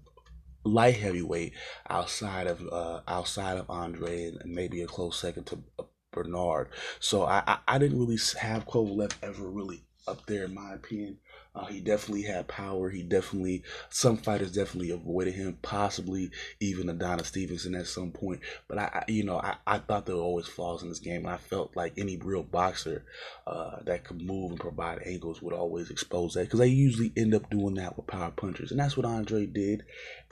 light 0.64 0.96
heavyweight 0.96 1.52
outside 1.88 2.46
of 2.46 2.61
uh, 2.70 3.00
outside 3.08 3.58
of 3.58 3.70
Andre, 3.70 4.26
and 4.26 4.40
maybe 4.44 4.82
a 4.82 4.87
close 4.87 5.18
second 5.18 5.44
to 5.46 5.62
uh, 5.78 5.85
Bernard. 6.12 6.68
So 7.00 7.25
I, 7.25 7.42
I 7.46 7.58
I 7.68 7.78
didn't 7.78 7.99
really 7.99 8.18
have 8.40 8.66
Kovalev 8.66 9.14
ever 9.23 9.49
really 9.49 9.85
up 10.08 10.26
there 10.26 10.44
in 10.44 10.54
my 10.54 10.75
opinion. 10.75 11.18
Uh, 11.57 11.65
he 11.67 11.81
definitely 11.81 12.23
had 12.23 12.47
power. 12.49 12.91
He 12.91 13.03
definitely, 13.03 13.63
some 13.89 14.19
fighters 14.19 14.53
definitely 14.53 14.91
avoided 14.91 15.35
him, 15.35 15.59
possibly 15.63 16.31
even 16.61 16.91
Adonis 16.91 17.29
Stevenson 17.29 17.75
at 17.75 17.87
some 17.87 18.11
point. 18.11 18.41
But 18.69 18.79
I, 18.79 18.83
I 18.93 19.05
you 19.09 19.25
know, 19.25 19.39
I, 19.39 19.57
I 19.67 19.79
thought 19.79 20.05
there 20.05 20.17
were 20.17 20.23
always 20.23 20.47
flaws 20.47 20.83
in 20.83 20.91
this 20.91 20.99
game. 20.99 21.25
And 21.25 21.35
I 21.35 21.39
felt 21.39 21.75
like 21.75 21.95
any 21.97 22.19
real 22.19 22.43
boxer 22.43 23.05
uh, 23.47 23.79
that 23.87 24.05
could 24.05 24.21
move 24.21 24.51
and 24.51 24.61
provide 24.61 25.03
angles 25.07 25.41
would 25.41 25.55
always 25.55 25.91
expose 25.91 26.35
that 26.35 26.45
because 26.45 26.61
they 26.61 26.67
usually 26.67 27.13
end 27.17 27.35
up 27.35 27.49
doing 27.49 27.75
that 27.75 27.97
with 27.97 28.07
power 28.07 28.33
punchers. 28.37 28.71
And 28.71 28.79
that's 28.79 28.97
what 28.97 29.07
Andre 29.07 29.47
did. 29.47 29.85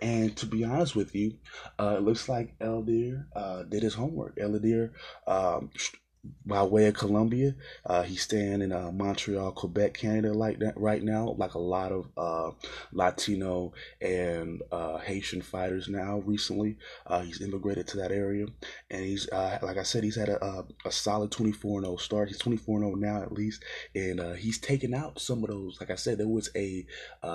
And 0.02 0.36
to 0.36 0.46
be 0.46 0.64
honest 0.64 0.94
with 0.94 1.14
you, 1.14 1.38
uh, 1.78 1.96
it 1.96 2.02
looks 2.02 2.28
like 2.28 2.58
Eldir 2.58 3.24
uh, 3.34 3.62
did 3.62 3.82
his 3.82 3.94
homework. 3.94 4.36
Eldir, 4.36 4.90
um, 5.26 5.70
by 6.46 6.62
way 6.62 6.86
of 6.86 6.94
Colombia. 6.94 7.54
Uh, 7.86 8.02
he's 8.02 8.22
staying 8.22 8.62
in 8.62 8.72
uh, 8.72 8.90
Montreal, 8.92 9.52
Quebec, 9.52 9.94
Canada, 9.94 10.32
like 10.32 10.58
that 10.60 10.78
right 10.78 11.02
now. 11.02 11.34
Like 11.38 11.54
a 11.54 11.58
lot 11.58 11.92
of 11.92 12.08
uh, 12.16 12.50
Latino 12.92 13.72
and 14.00 14.62
uh, 14.72 14.98
Haitian 14.98 15.42
fighters 15.42 15.88
now. 15.88 16.18
Recently, 16.24 16.76
uh, 17.06 17.22
he's 17.22 17.40
immigrated 17.40 17.86
to 17.88 17.96
that 17.98 18.12
area, 18.12 18.46
and 18.90 19.04
he's 19.04 19.28
uh, 19.30 19.58
like 19.62 19.78
I 19.78 19.82
said, 19.82 20.04
he's 20.04 20.16
had 20.16 20.28
a, 20.28 20.44
a, 20.44 20.64
a 20.86 20.92
solid 20.92 21.30
twenty 21.30 21.52
four 21.52 21.78
and 21.78 21.86
zero 21.86 21.96
start. 21.96 22.28
He's 22.28 22.38
twenty 22.38 22.56
four 22.58 22.78
and 22.82 22.86
zero 22.86 22.96
now 22.96 23.22
at 23.22 23.32
least, 23.32 23.62
and 23.94 24.20
he's 24.36 24.58
taken 24.58 24.94
out 24.94 25.18
some 25.20 25.42
of 25.44 25.50
those. 25.50 25.78
Like 25.80 25.90
I 25.90 25.96
said, 25.96 26.18
there 26.18 26.28
was 26.28 26.50
a 26.56 26.86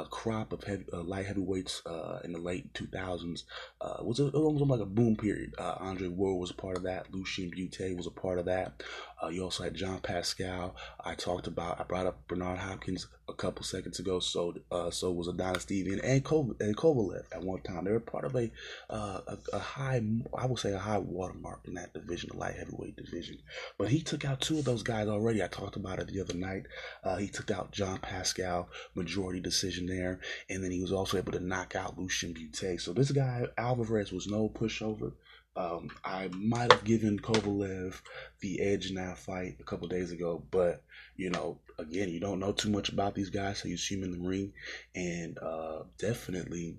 crop 0.09 0.53
of 0.53 0.63
heavy, 0.63 0.85
light 0.93 1.25
heavyweights 1.25 1.81
uh, 1.85 2.19
in 2.23 2.31
the 2.31 2.39
late 2.39 2.73
two 2.73 2.87
thousands. 2.87 3.45
Uh, 3.81 3.97
was 4.01 4.19
it 4.19 4.33
was 4.33 4.33
almost 4.33 4.69
like 4.69 4.79
a 4.79 4.85
boom 4.85 5.15
period. 5.15 5.53
Andre 5.59 6.07
Ward 6.07 6.39
was 6.39 6.51
a 6.51 6.55
part 6.55 6.77
of 6.77 6.83
that. 6.83 7.13
Lucian 7.13 7.49
Bute 7.49 7.95
was 7.95 8.07
a 8.07 8.11
part 8.11 8.39
of 8.39 8.45
that. 8.45 8.78
Uh, 9.21 9.27
you 9.27 9.43
also 9.43 9.63
had 9.63 9.75
Jean 9.75 9.99
Pascal. 9.99 10.75
I 11.03 11.13
talked 11.13 11.47
about. 11.47 11.79
I 11.79 11.83
brought 11.83 12.05
up 12.07 12.27
Bernard 12.27 12.59
Hopkins 12.59 13.07
a 13.27 13.33
couple 13.33 13.63
seconds 13.63 13.99
ago. 13.99 14.19
So, 14.19 14.53
uh, 14.71 14.91
so 14.91 15.11
was 15.11 15.27
Adonis 15.27 15.63
Steven 15.63 15.99
and 15.99 16.23
Kov- 16.23 16.55
and 16.59 16.75
Kovalev 16.75 17.25
at 17.33 17.43
one 17.43 17.61
time. 17.61 17.83
They 17.83 17.91
were 17.91 17.99
part 17.99 18.25
of 18.25 18.35
a, 18.35 18.49
uh, 18.89 19.21
a 19.27 19.37
a 19.53 19.59
high, 19.59 20.01
I 20.37 20.45
would 20.45 20.59
say, 20.59 20.71
a 20.73 20.79
high 20.79 20.99
watermark 20.99 21.61
in 21.65 21.73
that 21.73 21.93
division, 21.93 22.29
the 22.31 22.37
light 22.37 22.55
heavyweight 22.55 22.95
division. 22.95 23.39
But 23.77 23.89
he 23.89 24.01
took 24.01 24.23
out 24.23 24.41
two 24.41 24.59
of 24.59 24.65
those 24.65 24.83
guys 24.83 25.07
already. 25.07 25.43
I 25.43 25.47
talked 25.47 25.75
about 25.75 25.99
it 25.99 26.07
the 26.07 26.21
other 26.21 26.35
night. 26.35 26.67
Uh, 27.03 27.17
he 27.17 27.27
took 27.27 27.51
out 27.51 27.71
Jean 27.71 27.97
Pascal, 27.97 28.69
majority 28.95 29.41
decision 29.41 29.85
there, 29.85 30.19
and 30.49 30.63
then 30.63 30.71
he 30.71 30.81
was 30.81 30.93
also 30.93 31.17
able 31.17 31.33
to 31.33 31.39
knock 31.39 31.75
out 31.75 31.99
Lucian 31.99 32.33
Bute. 32.33 32.79
So 32.79 32.93
this 32.93 33.11
guy 33.11 33.45
Alvarez 33.57 34.11
was 34.11 34.27
no 34.27 34.47
pushover. 34.49 35.13
Um, 35.55 35.89
I 36.05 36.29
might 36.29 36.71
have 36.71 36.83
given 36.83 37.19
Kovalev 37.19 38.01
the 38.39 38.61
edge 38.61 38.89
in 38.89 38.95
that 38.95 39.17
fight 39.17 39.57
a 39.59 39.63
couple 39.63 39.87
days 39.87 40.11
ago, 40.11 40.43
but 40.51 40.83
you 41.15 41.29
know, 41.29 41.59
again, 41.77 42.09
you 42.09 42.19
don't 42.19 42.39
know 42.39 42.53
too 42.53 42.69
much 42.69 42.89
about 42.89 43.15
these 43.15 43.29
guys, 43.29 43.57
so 43.57 43.67
you 43.67 43.77
see 43.77 43.95
them 43.95 44.05
in 44.05 44.21
the 44.21 44.27
ring, 44.27 44.53
and 44.95 45.37
uh, 45.39 45.83
definitely 45.97 46.77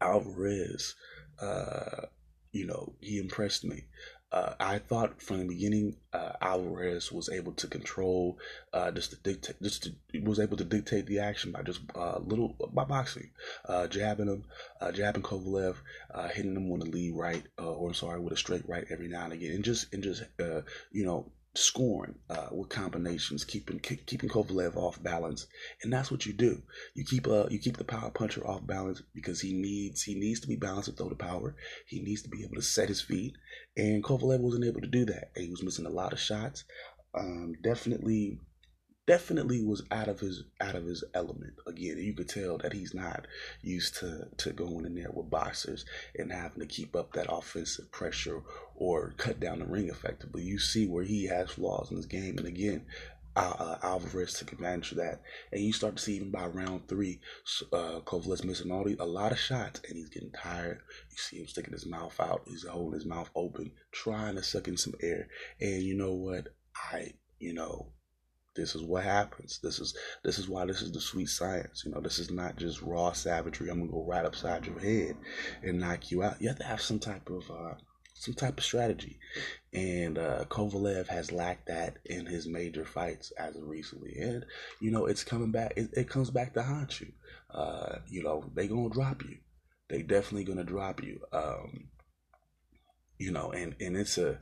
Alvarez. 0.00 0.94
Uh, 1.40 2.06
you 2.52 2.66
know, 2.66 2.94
he 3.00 3.18
impressed 3.18 3.64
me. 3.64 3.84
Uh, 4.32 4.54
I 4.58 4.78
thought 4.78 5.20
from 5.20 5.38
the 5.38 5.44
beginning 5.44 5.96
uh, 6.12 6.32
Alvarez 6.40 7.12
was 7.12 7.28
able 7.28 7.52
to 7.52 7.66
control, 7.66 8.38
uh, 8.72 8.90
just 8.90 9.10
to 9.10 9.16
dictate, 9.16 9.56
just 9.62 9.82
to, 9.84 10.20
was 10.20 10.40
able 10.40 10.56
to 10.56 10.64
dictate 10.64 11.06
the 11.06 11.18
action 11.18 11.52
by 11.52 11.62
just 11.62 11.80
uh, 11.94 12.18
little 12.18 12.56
by 12.72 12.84
boxing, 12.84 13.30
uh, 13.68 13.86
jabbing 13.88 14.28
him, 14.28 14.44
uh, 14.80 14.90
jabbing 14.90 15.22
Kovalev, 15.22 15.76
hitting 16.32 16.56
him 16.56 16.70
with 16.70 16.82
a 16.82 16.86
lead 16.86 17.14
right, 17.14 17.44
or 17.58 17.88
I'm 17.88 17.94
sorry, 17.94 18.20
with 18.20 18.32
a 18.32 18.36
straight 18.36 18.66
right 18.66 18.86
every 18.90 19.08
now 19.08 19.24
and 19.24 19.34
again, 19.34 19.52
and 19.52 19.64
just 19.64 19.92
and 19.92 20.02
just 20.02 20.22
you 20.90 21.04
know 21.04 21.30
scoring 21.54 22.14
uh, 22.30 22.48
with 22.50 22.68
combinations, 22.70 23.44
keeping 23.44 23.78
keeping 23.78 24.28
Kovalev 24.28 24.76
off 24.76 25.02
balance, 25.02 25.46
and 25.82 25.92
that's 25.92 26.10
what 26.10 26.24
you 26.24 26.32
do. 26.32 26.62
You 26.94 27.04
keep 27.04 27.26
uh 27.28 27.46
you 27.50 27.58
keep 27.58 27.76
the 27.76 27.84
power 27.84 28.10
puncher 28.10 28.46
off 28.46 28.66
balance 28.66 29.02
because 29.14 29.40
he 29.40 29.52
needs 29.52 30.02
he 30.02 30.14
needs 30.14 30.40
to 30.40 30.48
be 30.48 30.56
balanced 30.56 30.90
to 30.90 30.96
throw 30.96 31.08
the 31.08 31.14
power. 31.14 31.54
He 31.86 32.00
needs 32.00 32.22
to 32.22 32.30
be 32.30 32.42
able 32.42 32.56
to 32.56 32.62
set 32.62 32.88
his 32.88 33.02
feet, 33.02 33.34
and 33.76 34.02
Kovalev 34.02 34.40
wasn't 34.40 34.64
able 34.64 34.80
to 34.80 34.86
do 34.86 35.04
that. 35.06 35.32
He 35.36 35.48
was 35.48 35.62
missing 35.62 35.86
a 35.86 35.90
lot 35.90 36.12
of 36.12 36.20
shots. 36.20 36.64
Um, 37.14 37.54
definitely 37.62 38.38
definitely 39.06 39.62
was 39.62 39.82
out 39.90 40.08
of 40.08 40.20
his 40.20 40.44
out 40.60 40.76
of 40.76 40.84
his 40.84 41.02
element 41.14 41.54
again 41.66 41.98
you 41.98 42.14
could 42.14 42.28
tell 42.28 42.56
that 42.58 42.72
he's 42.72 42.94
not 42.94 43.26
used 43.60 43.96
to 43.96 44.28
to 44.36 44.52
going 44.52 44.86
in 44.86 44.94
there 44.94 45.10
with 45.12 45.28
boxers 45.28 45.84
and 46.16 46.32
having 46.32 46.60
to 46.60 46.66
keep 46.66 46.94
up 46.94 47.12
that 47.12 47.26
offensive 47.28 47.90
pressure 47.90 48.42
or 48.76 49.12
cut 49.16 49.40
down 49.40 49.58
the 49.58 49.64
ring 49.64 49.88
effectively 49.88 50.42
you 50.42 50.58
see 50.58 50.86
where 50.86 51.04
he 51.04 51.26
has 51.26 51.50
flaws 51.50 51.90
in 51.90 51.96
his 51.96 52.06
game 52.06 52.38
and 52.38 52.46
again 52.46 52.84
uh, 53.34 53.76
Alvarez 53.82 54.34
took 54.34 54.52
advantage 54.52 54.92
of 54.92 54.98
that, 54.98 55.22
and 55.52 55.62
you 55.62 55.72
start 55.72 55.96
to 55.96 56.02
see 56.02 56.16
even 56.16 56.30
by 56.30 56.46
round 56.46 56.86
three, 56.86 57.20
uh, 57.72 58.00
missing 58.44 58.70
all 58.70 58.84
these, 58.84 58.98
a 59.00 59.04
lot 59.04 59.32
of 59.32 59.38
shots, 59.38 59.80
and 59.88 59.96
he's 59.96 60.10
getting 60.10 60.32
tired. 60.32 60.80
You 61.10 61.16
see 61.16 61.38
him 61.38 61.46
sticking 61.46 61.72
his 61.72 61.86
mouth 61.86 62.18
out, 62.20 62.42
he's 62.46 62.66
holding 62.66 62.92
his 62.92 63.06
mouth 63.06 63.30
open, 63.34 63.72
trying 63.90 64.34
to 64.34 64.42
suck 64.42 64.68
in 64.68 64.76
some 64.76 64.94
air. 65.00 65.28
And 65.60 65.82
you 65.82 65.94
know 65.94 66.12
what? 66.12 66.48
I, 66.92 67.14
you 67.38 67.54
know, 67.54 67.86
this 68.54 68.74
is 68.74 68.82
what 68.82 69.04
happens. 69.04 69.58
This 69.62 69.78
is 69.78 69.96
this 70.22 70.38
is 70.38 70.48
why 70.48 70.66
this 70.66 70.82
is 70.82 70.92
the 70.92 71.00
sweet 71.00 71.28
science. 71.28 71.84
You 71.84 71.92
know, 71.92 72.00
this 72.00 72.18
is 72.18 72.30
not 72.30 72.56
just 72.56 72.82
raw 72.82 73.12
savagery. 73.12 73.70
I'm 73.70 73.80
gonna 73.80 73.90
go 73.90 74.04
right 74.04 74.24
upside 74.24 74.66
your 74.66 74.78
head 74.78 75.16
and 75.62 75.80
knock 75.80 76.10
you 76.10 76.22
out. 76.22 76.40
You 76.40 76.48
have 76.48 76.58
to 76.58 76.64
have 76.64 76.80
some 76.82 76.98
type 76.98 77.30
of 77.30 77.50
uh, 77.50 77.74
some 78.14 78.34
type 78.34 78.58
of 78.58 78.64
strategy, 78.64 79.18
and 79.72 80.18
uh, 80.18 80.44
Kovalev 80.48 81.08
has 81.08 81.32
lacked 81.32 81.66
that 81.68 81.96
in 82.04 82.26
his 82.26 82.46
major 82.46 82.84
fights 82.84 83.32
as 83.38 83.56
of 83.56 83.66
recently. 83.66 84.16
And 84.20 84.44
you 84.80 84.90
know, 84.90 85.06
it's 85.06 85.24
coming 85.24 85.50
back. 85.50 85.72
It, 85.76 85.90
it 85.94 86.10
comes 86.10 86.30
back 86.30 86.52
to 86.54 86.62
haunt 86.62 87.00
you. 87.00 87.12
Uh, 87.52 87.98
you 88.08 88.22
know, 88.22 88.50
they 88.54 88.68
gonna 88.68 88.90
drop 88.90 89.22
you. 89.24 89.38
They 89.88 90.02
definitely 90.02 90.44
gonna 90.44 90.64
drop 90.64 91.02
you. 91.02 91.20
Um, 91.32 91.88
you 93.18 93.30
know, 93.30 93.52
and 93.52 93.74
and 93.80 93.96
it's 93.96 94.18
a 94.18 94.40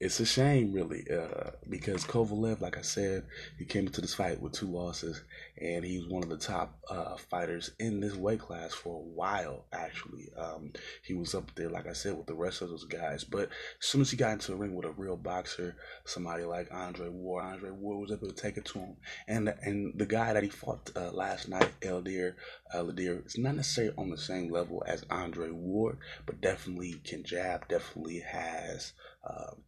it's 0.00 0.18
a 0.18 0.26
shame, 0.26 0.72
really, 0.72 1.04
uh, 1.08 1.50
because 1.68 2.04
Kovalev, 2.04 2.60
like 2.60 2.76
I 2.76 2.82
said, 2.82 3.24
he 3.58 3.64
came 3.64 3.86
into 3.86 4.00
this 4.00 4.12
fight 4.12 4.40
with 4.40 4.52
two 4.52 4.66
losses, 4.66 5.22
and 5.56 5.84
he 5.84 5.98
was 5.98 6.08
one 6.08 6.24
of 6.24 6.28
the 6.28 6.36
top 6.36 6.76
uh, 6.90 7.16
fighters 7.16 7.70
in 7.78 8.00
this 8.00 8.16
weight 8.16 8.40
class 8.40 8.74
for 8.74 8.96
a 8.96 9.04
while. 9.04 9.66
Actually, 9.72 10.30
um, 10.36 10.72
he 11.04 11.14
was 11.14 11.32
up 11.32 11.54
there, 11.54 11.70
like 11.70 11.86
I 11.86 11.92
said, 11.92 12.16
with 12.16 12.26
the 12.26 12.34
rest 12.34 12.60
of 12.60 12.70
those 12.70 12.84
guys. 12.84 13.22
But 13.22 13.50
as 13.80 13.86
soon 13.86 14.00
as 14.00 14.10
he 14.10 14.16
got 14.16 14.32
into 14.32 14.50
the 14.50 14.56
ring 14.56 14.74
with 14.74 14.84
a 14.84 14.90
real 14.90 15.16
boxer, 15.16 15.76
somebody 16.04 16.42
like 16.42 16.74
Andre 16.74 17.08
Ward, 17.08 17.44
Andre 17.44 17.70
Ward 17.70 18.00
was 18.00 18.12
able 18.12 18.32
to 18.32 18.34
take 18.34 18.56
it 18.56 18.64
to 18.66 18.80
him. 18.80 18.96
And 19.28 19.54
and 19.62 19.96
the 19.96 20.06
guy 20.06 20.32
that 20.32 20.42
he 20.42 20.48
fought 20.48 20.90
uh, 20.96 21.12
last 21.12 21.48
night, 21.48 21.70
Eldir, 21.82 22.34
Eldir, 22.74 23.24
is 23.24 23.38
not 23.38 23.54
necessarily 23.54 23.94
on 23.96 24.10
the 24.10 24.18
same 24.18 24.50
level 24.50 24.82
as 24.88 25.06
Andre 25.08 25.50
Ward, 25.50 25.98
but 26.26 26.40
definitely 26.40 26.94
can 27.04 27.22
jab. 27.22 27.68
Definitely 27.68 28.18
has. 28.20 28.92
Um, 29.26 29.62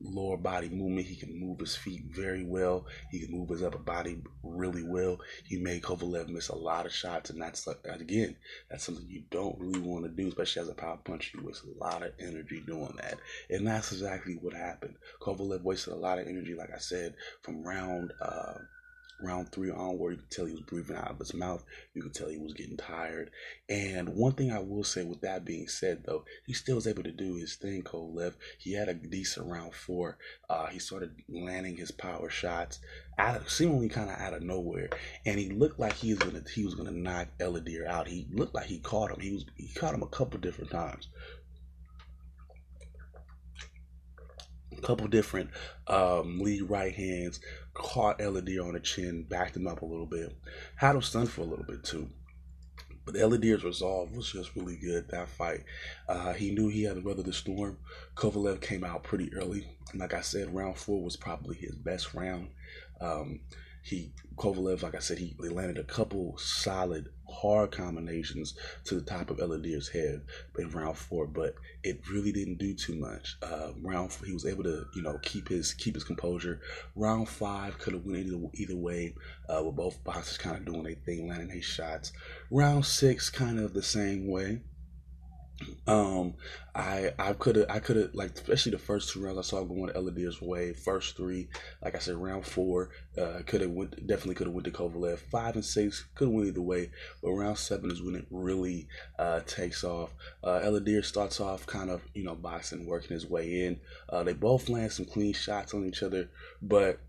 lower 0.00 0.36
body 0.36 0.68
movement. 0.68 1.06
He 1.06 1.16
can 1.16 1.38
move 1.38 1.60
his 1.60 1.76
feet 1.76 2.04
very 2.10 2.44
well. 2.44 2.86
He 3.10 3.20
can 3.20 3.30
move 3.30 3.50
his 3.50 3.62
upper 3.62 3.78
body 3.78 4.18
really 4.42 4.82
well. 4.82 5.18
He 5.44 5.58
made 5.58 5.82
Kovalev 5.82 6.28
miss 6.28 6.48
a 6.48 6.56
lot 6.56 6.86
of 6.86 6.92
shots, 6.92 7.30
and 7.30 7.40
that's 7.40 7.66
again, 7.84 8.36
that's 8.70 8.84
something 8.84 9.06
you 9.08 9.22
don't 9.30 9.58
really 9.58 9.80
want 9.80 10.04
to 10.04 10.10
do, 10.10 10.28
especially 10.28 10.62
as 10.62 10.68
a 10.68 10.74
power 10.74 10.98
puncher. 11.04 11.38
You 11.38 11.46
waste 11.46 11.64
a 11.64 11.84
lot 11.84 12.02
of 12.02 12.12
energy 12.18 12.62
doing 12.66 12.96
that, 13.00 13.18
and 13.50 13.66
that's 13.66 13.92
exactly 13.92 14.34
what 14.34 14.54
happened. 14.54 14.96
Kovalev 15.20 15.62
wasted 15.62 15.92
a 15.92 15.96
lot 15.96 16.18
of 16.18 16.26
energy, 16.26 16.54
like 16.54 16.72
I 16.74 16.78
said, 16.78 17.14
from 17.42 17.62
round. 17.62 18.12
Uh, 18.20 18.54
round 19.20 19.50
three 19.50 19.70
onward, 19.70 20.12
you 20.12 20.16
could 20.18 20.30
tell 20.30 20.46
he 20.46 20.52
was 20.52 20.62
breathing 20.62 20.96
out 20.96 21.10
of 21.10 21.18
his 21.18 21.34
mouth. 21.34 21.64
You 21.94 22.02
could 22.02 22.14
tell 22.14 22.28
he 22.28 22.38
was 22.38 22.54
getting 22.54 22.76
tired. 22.76 23.30
And 23.68 24.10
one 24.10 24.32
thing 24.32 24.50
I 24.52 24.58
will 24.58 24.84
say, 24.84 25.04
with 25.04 25.20
that 25.22 25.44
being 25.44 25.68
said, 25.68 26.04
though, 26.04 26.24
he 26.46 26.52
still 26.52 26.76
was 26.76 26.86
able 26.86 27.02
to 27.02 27.12
do 27.12 27.36
his 27.36 27.56
thing. 27.56 27.82
Kovalev, 27.82 28.34
he 28.58 28.74
had 28.74 28.88
a 28.88 28.94
decent 28.94 29.50
round 29.50 29.74
four. 29.74 30.18
Uh, 30.48 30.66
he 30.66 30.78
started 30.78 31.14
landing 31.28 31.76
his 31.76 31.90
power 31.90 32.30
shots 32.30 32.80
out 33.18 33.36
of, 33.36 33.50
seemingly 33.50 33.88
kind 33.88 34.10
of 34.10 34.16
out 34.18 34.34
of 34.34 34.42
nowhere, 34.42 34.90
and 35.24 35.38
he 35.38 35.50
looked 35.50 35.80
like 35.80 35.94
he 35.94 36.14
was 36.14 36.18
gonna 36.18 36.42
he 36.54 36.64
was 36.64 36.74
gonna 36.74 36.90
knock 36.90 37.28
Ellidir 37.40 37.86
out. 37.86 38.08
He 38.08 38.26
looked 38.32 38.54
like 38.54 38.66
he 38.66 38.78
caught 38.78 39.10
him. 39.10 39.20
He 39.20 39.32
was 39.32 39.44
he 39.56 39.68
caught 39.74 39.94
him 39.94 40.02
a 40.02 40.08
couple 40.08 40.38
different 40.38 40.70
times. 40.70 41.08
A 44.76 44.80
couple 44.82 45.08
different 45.08 45.50
um, 45.86 46.38
lead 46.38 46.68
right 46.68 46.94
hands, 46.94 47.40
caught 47.76 48.20
LED 48.20 48.58
on 48.58 48.72
the 48.72 48.80
chin, 48.80 49.26
backed 49.28 49.56
him 49.56 49.66
up 49.66 49.82
a 49.82 49.86
little 49.86 50.06
bit, 50.06 50.32
had 50.76 50.94
him 50.94 51.02
stunned 51.02 51.30
for 51.30 51.42
a 51.42 51.44
little 51.44 51.64
bit 51.64 51.84
too. 51.84 52.08
But 53.04 53.14
Ellidir's 53.14 53.62
resolve 53.62 54.16
was 54.16 54.32
just 54.32 54.56
really 54.56 54.76
good 54.76 55.08
that 55.10 55.28
fight. 55.28 55.62
Uh, 56.08 56.32
he 56.32 56.50
knew 56.50 56.68
he 56.68 56.82
had 56.82 56.96
to 56.96 57.02
weather 57.02 57.22
the 57.22 57.32
storm. 57.32 57.78
Kovalev 58.16 58.60
came 58.60 58.82
out 58.82 59.04
pretty 59.04 59.32
early. 59.32 59.68
And 59.92 60.00
Like 60.00 60.12
I 60.12 60.22
said, 60.22 60.52
round 60.52 60.76
four 60.76 61.04
was 61.04 61.16
probably 61.16 61.56
his 61.56 61.76
best 61.76 62.14
round. 62.14 62.48
Um, 63.00 63.40
he 63.86 64.12
Kovalev, 64.36 64.82
like 64.82 64.94
I 64.94 64.98
said, 64.98 65.18
he, 65.18 65.34
he 65.40 65.48
landed 65.48 65.78
a 65.78 65.84
couple 65.84 66.36
solid 66.36 67.08
hard 67.28 67.72
combinations 67.72 68.54
to 68.84 68.96
the 68.96 69.00
top 69.00 69.30
of 69.30 69.38
Ellidir's 69.38 69.88
head 69.88 70.22
in 70.58 70.70
round 70.70 70.96
four, 70.98 71.26
but 71.26 71.54
it 71.82 72.00
really 72.10 72.32
didn't 72.32 72.58
do 72.58 72.74
too 72.74 72.96
much. 72.96 73.36
Uh, 73.42 73.70
round 73.80 74.12
four, 74.12 74.26
he 74.26 74.34
was 74.34 74.44
able 74.44 74.64
to 74.64 74.84
you 74.94 75.02
know 75.02 75.18
keep 75.22 75.48
his 75.48 75.72
keep 75.72 75.94
his 75.94 76.04
composure. 76.04 76.60
Round 76.94 77.28
five 77.28 77.78
could 77.78 77.94
have 77.94 78.04
went 78.04 78.26
either 78.26 78.38
either 78.54 78.76
way, 78.76 79.14
uh, 79.48 79.62
with 79.64 79.76
both 79.76 80.02
boxers 80.04 80.36
kind 80.36 80.56
of 80.56 80.64
doing 80.66 80.82
their 80.82 80.94
thing, 80.94 81.28
landing 81.28 81.48
their 81.48 81.62
shots. 81.62 82.12
Round 82.50 82.84
six, 82.84 83.30
kind 83.30 83.58
of 83.58 83.72
the 83.72 83.82
same 83.82 84.26
way. 84.28 84.60
Um, 85.86 86.34
I 86.74 87.12
I 87.18 87.32
could 87.32 87.56
have 87.56 87.66
I 87.70 87.78
could 87.78 87.96
have 87.96 88.14
like 88.14 88.34
especially 88.34 88.72
the 88.72 88.78
first 88.78 89.10
two 89.10 89.24
rounds 89.24 89.38
I 89.38 89.42
saw 89.42 89.64
going 89.64 89.90
Ellidir's 89.90 90.42
way. 90.42 90.74
First 90.74 91.16
three, 91.16 91.48
like 91.82 91.94
I 91.94 91.98
said, 91.98 92.16
round 92.16 92.44
four, 92.44 92.90
uh, 93.16 93.40
could 93.46 93.62
have 93.62 93.70
went 93.70 94.06
definitely 94.06 94.34
could 94.34 94.48
have 94.48 94.54
went 94.54 94.66
to 94.66 94.70
Kovalev. 94.70 95.18
Five 95.18 95.54
and 95.54 95.64
six 95.64 96.04
could 96.14 96.26
have 96.26 96.34
went 96.34 96.48
either 96.48 96.60
way, 96.60 96.90
but 97.22 97.32
round 97.32 97.56
seven 97.56 97.90
is 97.90 98.02
when 98.02 98.16
it 98.16 98.26
really 98.30 98.88
uh, 99.18 99.40
takes 99.46 99.82
off. 99.82 100.12
Uh, 100.44 100.60
Ellidir 100.62 101.02
starts 101.02 101.40
off 101.40 101.66
kind 101.66 101.88
of 101.88 102.02
you 102.14 102.24
know 102.24 102.34
boxing, 102.34 102.86
working 102.86 103.14
his 103.14 103.26
way 103.26 103.64
in. 103.66 103.80
Uh, 104.10 104.22
they 104.24 104.34
both 104.34 104.68
land 104.68 104.92
some 104.92 105.06
clean 105.06 105.32
shots 105.32 105.72
on 105.72 105.86
each 105.86 106.02
other, 106.02 106.28
but 106.60 107.00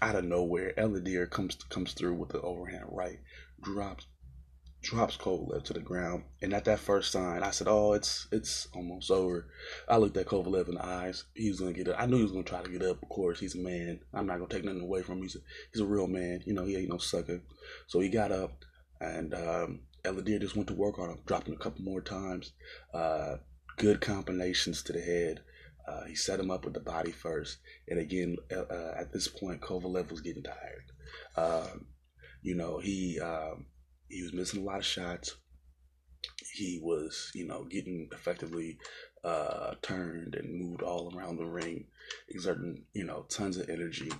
out 0.00 0.16
of 0.16 0.24
nowhere, 0.24 0.72
Ellidir 0.78 1.28
comes 1.28 1.56
comes 1.68 1.92
through 1.92 2.14
with 2.14 2.30
the 2.30 2.40
overhand 2.40 2.86
right, 2.88 3.18
drops 3.60 4.06
drops 4.82 5.16
Kovalev 5.16 5.62
to 5.64 5.72
the 5.72 5.80
ground. 5.80 6.24
And 6.42 6.52
at 6.52 6.64
that 6.64 6.80
first 6.80 7.12
sign, 7.12 7.42
I 7.42 7.50
said, 7.50 7.68
"Oh, 7.68 7.92
it's 7.92 8.26
it's 8.32 8.68
almost 8.74 9.10
over." 9.10 9.46
I 9.88 9.96
looked 9.96 10.16
at 10.16 10.26
Kovalev 10.26 10.68
in 10.68 10.74
the 10.74 10.84
eyes. 10.84 11.24
He 11.34 11.48
was 11.48 11.60
gonna 11.60 11.72
get 11.72 11.88
up. 11.88 11.96
I 11.98 12.06
knew 12.06 12.16
he 12.16 12.22
was 12.22 12.32
gonna 12.32 12.44
try 12.44 12.62
to 12.62 12.70
get 12.70 12.82
up. 12.82 13.02
Of 13.02 13.08
course, 13.08 13.40
he's 13.40 13.54
a 13.54 13.58
man. 13.58 14.00
I'm 14.12 14.26
not 14.26 14.38
gonna 14.38 14.48
take 14.48 14.64
nothing 14.64 14.82
away 14.82 15.02
from 15.02 15.18
him. 15.18 15.22
He's 15.22 15.36
a, 15.36 15.40
he's 15.72 15.80
a 15.80 15.86
real 15.86 16.08
man. 16.08 16.42
You 16.44 16.54
know, 16.54 16.64
he 16.64 16.76
ain't 16.76 16.90
no 16.90 16.98
sucker. 16.98 17.40
So 17.86 18.00
he 18.00 18.08
got 18.08 18.32
up, 18.32 18.64
and 19.00 19.34
um, 19.34 19.80
Ellidir 20.04 20.40
just 20.40 20.56
went 20.56 20.68
to 20.68 20.74
work 20.74 20.98
on 20.98 21.10
him, 21.10 21.18
dropped 21.26 21.48
him 21.48 21.54
a 21.54 21.62
couple 21.62 21.84
more 21.84 22.00
times. 22.00 22.52
Uh, 22.92 23.36
good 23.76 24.00
combinations 24.00 24.82
to 24.82 24.92
the 24.92 25.00
head. 25.00 25.40
Uh, 25.86 26.04
he 26.04 26.14
set 26.14 26.38
him 26.38 26.50
up 26.50 26.64
with 26.64 26.74
the 26.74 26.80
body 26.80 27.10
first, 27.10 27.58
and 27.88 27.98
again, 27.98 28.36
uh 28.52 28.92
at 28.96 29.12
this 29.12 29.28
point, 29.28 29.60
Kovalev 29.60 30.10
was 30.10 30.20
getting 30.20 30.44
tired. 30.44 30.84
Um, 31.36 31.86
you 32.42 32.54
know, 32.54 32.78
he 32.78 33.20
um, 33.20 33.66
he 34.12 34.22
was 34.22 34.32
missing 34.34 34.60
a 34.62 34.64
lot 34.64 34.78
of 34.78 34.84
shots. 34.86 35.36
He 36.52 36.80
was, 36.82 37.30
you 37.34 37.46
know, 37.46 37.64
getting 37.64 38.08
effectively 38.12 38.78
uh, 39.24 39.74
turned 39.82 40.34
and 40.36 40.60
moved 40.60 40.82
all 40.82 41.12
around 41.16 41.36
the 41.36 41.46
ring, 41.46 41.86
exerting, 42.28 42.84
you 42.94 43.04
know, 43.04 43.26
tons 43.28 43.56
of 43.56 43.68
energy. 43.68 44.12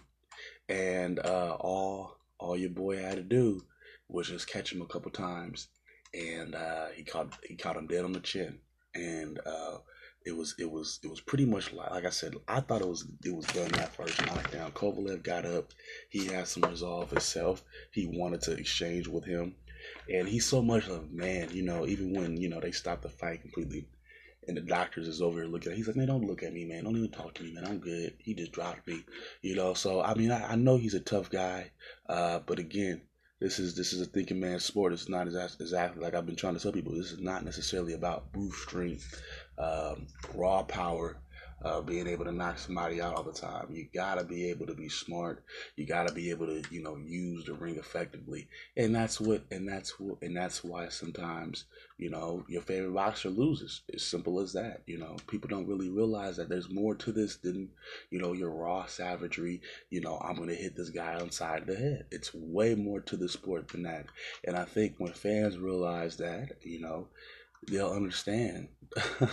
And 0.68 1.18
uh, 1.20 1.56
all 1.60 2.18
all 2.38 2.56
your 2.56 2.70
boy 2.70 2.96
had 3.02 3.16
to 3.16 3.22
do 3.22 3.62
was 4.08 4.28
just 4.28 4.48
catch 4.48 4.72
him 4.72 4.82
a 4.82 4.86
couple 4.86 5.10
times, 5.12 5.68
and 6.14 6.54
uh, 6.54 6.88
he 6.94 7.04
caught 7.04 7.34
he 7.48 7.56
caught 7.56 7.76
him 7.76 7.86
dead 7.86 8.04
on 8.04 8.12
the 8.12 8.20
chin. 8.20 8.58
and 8.94 9.38
uh, 9.46 9.78
it 10.24 10.36
was 10.36 10.54
it 10.58 10.70
was 10.70 11.00
it 11.02 11.10
was 11.10 11.20
pretty 11.20 11.44
much 11.44 11.72
like 11.72 11.90
like 11.90 12.04
I 12.06 12.10
said. 12.10 12.34
I 12.48 12.60
thought 12.60 12.82
it 12.82 12.88
was 12.88 13.06
it 13.24 13.34
was 13.34 13.46
done 13.46 13.70
that 13.72 13.94
first 13.94 14.24
knockdown. 14.26 14.72
Kovalev 14.72 15.22
got 15.22 15.44
up. 15.46 15.72
He 16.10 16.26
had 16.26 16.46
some 16.48 16.64
resolve 16.68 17.10
himself. 17.10 17.64
He 17.92 18.06
wanted 18.06 18.42
to 18.42 18.52
exchange 18.52 19.08
with 19.08 19.24
him, 19.24 19.54
and 20.08 20.28
he's 20.28 20.46
so 20.46 20.62
much 20.62 20.88
of 20.88 21.12
man. 21.12 21.50
You 21.52 21.62
know, 21.62 21.86
even 21.86 22.14
when 22.14 22.36
you 22.36 22.48
know 22.48 22.60
they 22.60 22.72
stop 22.72 23.02
the 23.02 23.08
fight 23.08 23.42
completely, 23.42 23.86
and 24.48 24.56
the 24.56 24.60
doctors 24.60 25.08
is 25.08 25.22
over 25.22 25.40
here 25.40 25.50
looking 25.50 25.72
at. 25.72 25.78
He's 25.78 25.86
like, 25.86 25.96
man, 25.96 26.08
don't 26.08 26.26
look 26.26 26.42
at 26.42 26.52
me, 26.52 26.64
man. 26.64 26.84
Don't 26.84 26.96
even 26.96 27.10
talk 27.10 27.34
to 27.34 27.42
me, 27.42 27.52
man. 27.52 27.64
I'm 27.64 27.78
good. 27.78 28.14
He 28.18 28.34
just 28.34 28.52
dropped 28.52 28.86
me, 28.86 29.04
you 29.40 29.54
know. 29.54 29.74
So 29.74 30.00
I 30.00 30.14
mean, 30.14 30.30
I, 30.30 30.52
I 30.52 30.56
know 30.56 30.76
he's 30.76 30.94
a 30.94 31.00
tough 31.00 31.30
guy, 31.30 31.70
uh, 32.08 32.40
but 32.40 32.58
again, 32.58 33.02
this 33.40 33.58
is 33.58 33.74
this 33.74 33.92
is 33.92 34.00
a 34.00 34.06
thinking 34.06 34.40
man's 34.40 34.64
sport. 34.64 34.92
It's 34.92 35.08
not 35.08 35.26
exactly 35.26 36.02
like 36.02 36.14
I've 36.14 36.26
been 36.26 36.36
trying 36.36 36.54
to 36.54 36.60
tell 36.60 36.72
people. 36.72 36.94
This 36.94 37.12
is 37.12 37.20
not 37.20 37.44
necessarily 37.44 37.92
about 37.92 38.32
brute 38.32 38.52
strength, 38.52 39.20
um, 39.58 40.06
raw 40.34 40.62
power, 40.62 41.16
uh, 41.64 41.80
being 41.80 42.06
able 42.06 42.24
to 42.24 42.32
knock 42.32 42.58
somebody 42.58 43.00
out 43.00 43.14
all 43.14 43.22
the 43.22 43.32
time. 43.32 43.66
You 43.70 43.86
gotta 43.94 44.24
be 44.24 44.50
able 44.50 44.66
to 44.66 44.74
be 44.74 44.88
smart. 44.88 45.44
You 45.76 45.86
gotta 45.86 46.12
be 46.12 46.30
able 46.30 46.46
to 46.46 46.62
you 46.70 46.82
know 46.82 46.96
use 46.96 47.44
the 47.44 47.54
ring 47.54 47.76
effectively, 47.76 48.48
and 48.76 48.94
that's 48.94 49.20
what 49.20 49.42
and 49.50 49.68
that's 49.68 49.98
what 50.00 50.18
and 50.22 50.36
that's 50.36 50.64
why 50.64 50.88
sometimes 50.88 51.64
you 51.98 52.10
know 52.10 52.44
your 52.48 52.62
favorite 52.62 52.94
boxer 52.94 53.30
loses. 53.30 53.82
It's 53.88 54.04
simple 54.04 54.40
as 54.40 54.52
that. 54.54 54.82
You 54.86 54.98
know 54.98 55.16
people 55.26 55.48
don't 55.48 55.68
really 55.68 55.90
realize 55.90 56.36
that 56.36 56.48
there's 56.48 56.70
more 56.70 56.94
to 56.96 57.12
this 57.12 57.36
than 57.36 57.68
you 58.10 58.20
know 58.20 58.32
your 58.32 58.50
raw 58.50 58.86
savagery. 58.86 59.60
You 59.90 60.00
know 60.00 60.18
I'm 60.18 60.36
gonna 60.36 60.54
hit 60.54 60.76
this 60.76 60.90
guy 60.90 61.14
on 61.20 61.30
side 61.30 61.62
of 61.62 61.68
the 61.68 61.76
head. 61.76 62.06
It's 62.10 62.34
way 62.34 62.74
more 62.74 63.00
to 63.00 63.16
the 63.16 63.28
sport 63.28 63.68
than 63.68 63.84
that, 63.84 64.06
and 64.44 64.56
I 64.56 64.64
think 64.64 64.94
when 64.98 65.12
fans 65.12 65.58
realize 65.58 66.16
that, 66.18 66.56
you 66.62 66.80
know 66.80 67.08
they'll 67.68 67.92
understand 67.92 68.68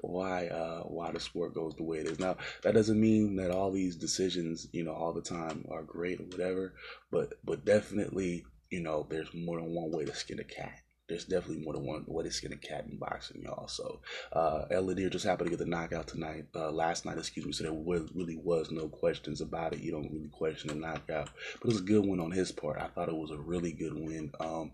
why 0.00 0.46
uh, 0.48 0.82
why 0.82 1.10
the 1.10 1.20
sport 1.20 1.54
goes 1.54 1.74
the 1.76 1.82
way 1.82 1.98
it 1.98 2.06
is. 2.06 2.18
Now 2.18 2.36
that 2.62 2.74
doesn't 2.74 3.00
mean 3.00 3.36
that 3.36 3.50
all 3.50 3.72
these 3.72 3.96
decisions, 3.96 4.68
you 4.72 4.84
know, 4.84 4.92
all 4.92 5.12
the 5.12 5.22
time 5.22 5.64
are 5.70 5.82
great 5.82 6.20
or 6.20 6.24
whatever, 6.24 6.74
but 7.10 7.34
but 7.44 7.64
definitely, 7.64 8.44
you 8.70 8.80
know, 8.80 9.06
there's 9.08 9.32
more 9.34 9.60
than 9.60 9.74
one 9.74 9.90
way 9.90 10.04
to 10.04 10.14
skin 10.14 10.40
a 10.40 10.44
cat. 10.44 10.80
There's 11.06 11.26
definitely 11.26 11.62
more 11.62 11.74
than 11.74 11.84
one 11.84 12.04
way 12.06 12.24
to 12.24 12.30
skin 12.30 12.54
a 12.54 12.56
cat 12.56 12.86
in 12.90 12.96
boxing, 12.96 13.42
y'all. 13.42 13.68
So, 13.68 14.00
uh, 14.32 14.64
El 14.70 14.94
just 14.94 15.26
happened 15.26 15.50
to 15.50 15.56
get 15.56 15.62
the 15.62 15.70
knockout 15.70 16.06
tonight, 16.06 16.46
uh, 16.54 16.70
last 16.70 17.04
night, 17.04 17.18
excuse 17.18 17.44
me. 17.44 17.52
So 17.52 17.64
there 17.64 17.74
was, 17.74 18.08
really 18.14 18.38
was 18.42 18.70
no 18.70 18.88
questions 18.88 19.42
about 19.42 19.74
it. 19.74 19.80
You 19.80 19.92
don't 19.92 20.10
really 20.10 20.30
question 20.30 20.68
the 20.68 20.76
knockout, 20.76 21.28
but 21.60 21.64
it 21.64 21.66
was 21.66 21.80
a 21.80 21.84
good 21.84 22.06
win 22.06 22.20
on 22.20 22.30
his 22.30 22.52
part. 22.52 22.80
I 22.80 22.86
thought 22.86 23.10
it 23.10 23.16
was 23.16 23.32
a 23.32 23.36
really 23.36 23.72
good 23.72 23.92
win. 23.92 24.32
Um, 24.40 24.72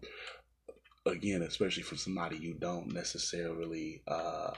again, 1.07 1.43
especially 1.43 1.83
from 1.83 1.99
somebody 1.99 2.37
you 2.37 2.55
don't 2.55 2.93
necessarily 2.93 4.03
uh, 4.07 4.53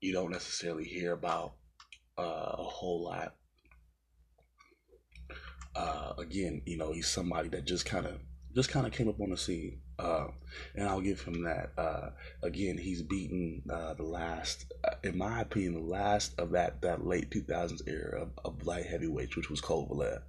you 0.00 0.12
don't 0.12 0.30
necessarily 0.30 0.84
hear 0.84 1.12
about 1.12 1.54
uh, 2.18 2.56
a 2.58 2.62
whole 2.62 3.04
lot. 3.04 3.34
Uh, 5.74 6.12
again, 6.18 6.62
you 6.66 6.76
know, 6.76 6.92
he's 6.92 7.08
somebody 7.08 7.48
that 7.48 7.66
just 7.66 7.86
kind 7.86 8.06
of 8.06 8.18
just 8.54 8.68
kind 8.68 8.86
of 8.86 8.92
came 8.92 9.08
up 9.08 9.20
on 9.20 9.30
the 9.30 9.36
scene, 9.36 9.80
uh, 10.02 10.26
and 10.74 10.88
I'll 10.88 11.00
give 11.00 11.22
him 11.22 11.44
that. 11.44 11.70
Uh, 11.78 12.10
again, 12.42 12.76
he's 12.76 13.02
beaten 13.02 13.62
uh, 13.70 13.94
the 13.94 14.02
last, 14.02 14.72
uh, 14.84 14.96
in 15.04 15.16
my 15.16 15.40
opinion, 15.40 15.74
the 15.74 15.80
last 15.80 16.38
of 16.38 16.50
that 16.50 16.82
that 16.82 17.06
late 17.06 17.30
2000s 17.30 17.86
era 17.86 18.22
of, 18.22 18.30
of 18.44 18.66
light 18.66 18.86
heavyweights, 18.86 19.36
which 19.36 19.48
was 19.48 19.60
Kovalev. 19.60 20.22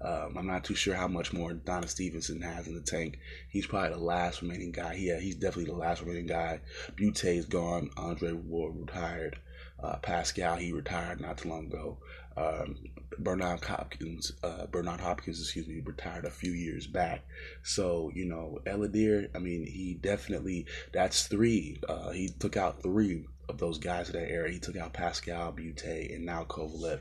Um, 0.00 0.36
I'm 0.36 0.46
not 0.46 0.64
too 0.64 0.74
sure 0.74 0.94
how 0.94 1.08
much 1.08 1.32
more 1.32 1.52
Adonis 1.52 1.92
Stevenson 1.92 2.40
has 2.42 2.66
in 2.66 2.74
the 2.74 2.80
tank. 2.80 3.18
He's 3.50 3.66
probably 3.66 3.90
the 3.90 4.04
last 4.04 4.42
remaining 4.42 4.72
guy. 4.72 4.94
Yeah, 4.94 5.20
he's 5.20 5.36
definitely 5.36 5.72
the 5.72 5.78
last 5.78 6.00
remaining 6.00 6.26
guy. 6.26 6.60
Bute's 6.96 7.44
gone. 7.44 7.90
Andre 7.96 8.32
Ward 8.32 8.74
retired. 8.76 9.38
Uh, 9.82 9.96
Pascal, 9.96 10.56
he 10.56 10.72
retired 10.72 11.20
not 11.20 11.38
too 11.38 11.48
long 11.48 11.66
ago. 11.66 11.98
Um, 12.40 12.76
Bernard 13.18 13.62
Hopkins, 13.64 14.32
uh, 14.42 14.66
Bernard 14.66 15.00
Hopkins, 15.00 15.40
excuse 15.40 15.68
me, 15.68 15.80
retired 15.84 16.24
a 16.24 16.30
few 16.30 16.52
years 16.52 16.86
back. 16.86 17.24
So 17.62 18.10
you 18.14 18.24
know, 18.24 18.60
El 18.66 18.78
Ladir, 18.78 19.28
I 19.34 19.38
mean, 19.38 19.66
he 19.66 19.98
definitely 20.00 20.66
that's 20.92 21.26
three. 21.26 21.80
Uh, 21.88 22.10
he 22.10 22.28
took 22.28 22.56
out 22.56 22.82
three 22.82 23.26
of 23.50 23.58
those 23.58 23.78
guys 23.78 24.08
of 24.08 24.14
that 24.14 24.30
era. 24.30 24.50
He 24.50 24.58
took 24.58 24.76
out 24.76 24.94
Pascal, 24.94 25.52
Bute, 25.52 25.84
and 25.84 26.24
now 26.24 26.44
Kovalev. 26.44 27.00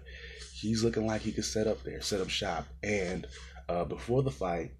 He's 0.53 0.83
looking 0.83 1.07
like 1.07 1.21
he 1.21 1.31
could 1.31 1.45
set 1.45 1.67
up 1.67 1.83
there, 1.83 2.01
set 2.01 2.19
up 2.19 2.29
shop. 2.29 2.67
And 2.83 3.25
uh, 3.69 3.85
before 3.85 4.23
the 4.23 4.31
fight, 4.31 4.71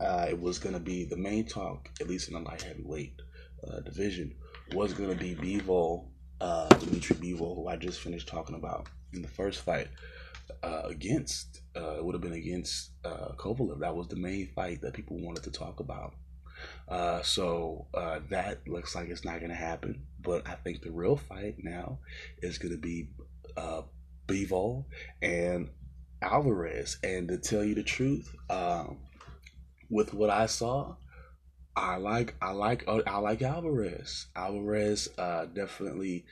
uh, 0.00 0.26
it 0.28 0.40
was 0.40 0.58
going 0.58 0.74
to 0.74 0.80
be 0.80 1.04
the 1.04 1.16
main 1.16 1.46
talk, 1.46 1.88
at 2.00 2.08
least 2.08 2.28
in 2.28 2.34
the 2.34 2.40
light 2.40 2.62
heavyweight 2.62 3.20
uh, 3.68 3.80
division, 3.80 4.34
was 4.72 4.92
going 4.92 5.10
to 5.10 5.16
be 5.16 5.34
Bivol, 5.34 6.08
uh, 6.40 6.68
Dimitri 6.68 7.16
Bivol, 7.16 7.56
who 7.56 7.68
I 7.68 7.76
just 7.76 8.00
finished 8.00 8.28
talking 8.28 8.56
about 8.56 8.88
in 9.12 9.22
the 9.22 9.28
first 9.28 9.60
fight 9.60 9.88
uh, 10.62 10.82
against. 10.84 11.62
Uh, 11.76 11.96
it 11.96 12.04
would 12.04 12.14
have 12.14 12.22
been 12.22 12.32
against 12.32 12.90
uh, 13.04 13.32
Kovalev. 13.36 13.80
That 13.80 13.94
was 13.94 14.08
the 14.08 14.16
main 14.16 14.48
fight 14.54 14.80
that 14.82 14.94
people 14.94 15.18
wanted 15.18 15.44
to 15.44 15.50
talk 15.50 15.80
about. 15.80 16.14
Uh, 16.88 17.22
so 17.22 17.86
uh, 17.94 18.20
that 18.30 18.66
looks 18.66 18.94
like 18.94 19.08
it's 19.08 19.24
not 19.24 19.38
going 19.38 19.50
to 19.50 19.56
happen. 19.56 20.02
But 20.20 20.46
I 20.48 20.54
think 20.54 20.82
the 20.82 20.90
real 20.90 21.16
fight 21.16 21.56
now 21.58 21.98
is 22.42 22.58
going 22.58 22.72
to 22.72 22.80
be 22.80 23.08
uh, 23.56 23.82
Bivol 24.26 24.84
and 25.22 25.70
Alvarez. 26.22 26.98
And 27.02 27.28
to 27.28 27.38
tell 27.38 27.64
you 27.64 27.74
the 27.74 27.82
truth, 27.82 28.34
um, 28.50 28.98
with 29.90 30.14
what 30.14 30.30
I 30.30 30.46
saw, 30.46 30.96
I 31.76 31.96
like 31.96 32.34
I 32.40 32.52
like 32.52 32.84
uh, 32.88 33.02
I 33.06 33.18
like 33.18 33.42
Alvarez. 33.42 34.26
Alvarez 34.34 35.08
uh, 35.18 35.44
definitely, 35.46 36.24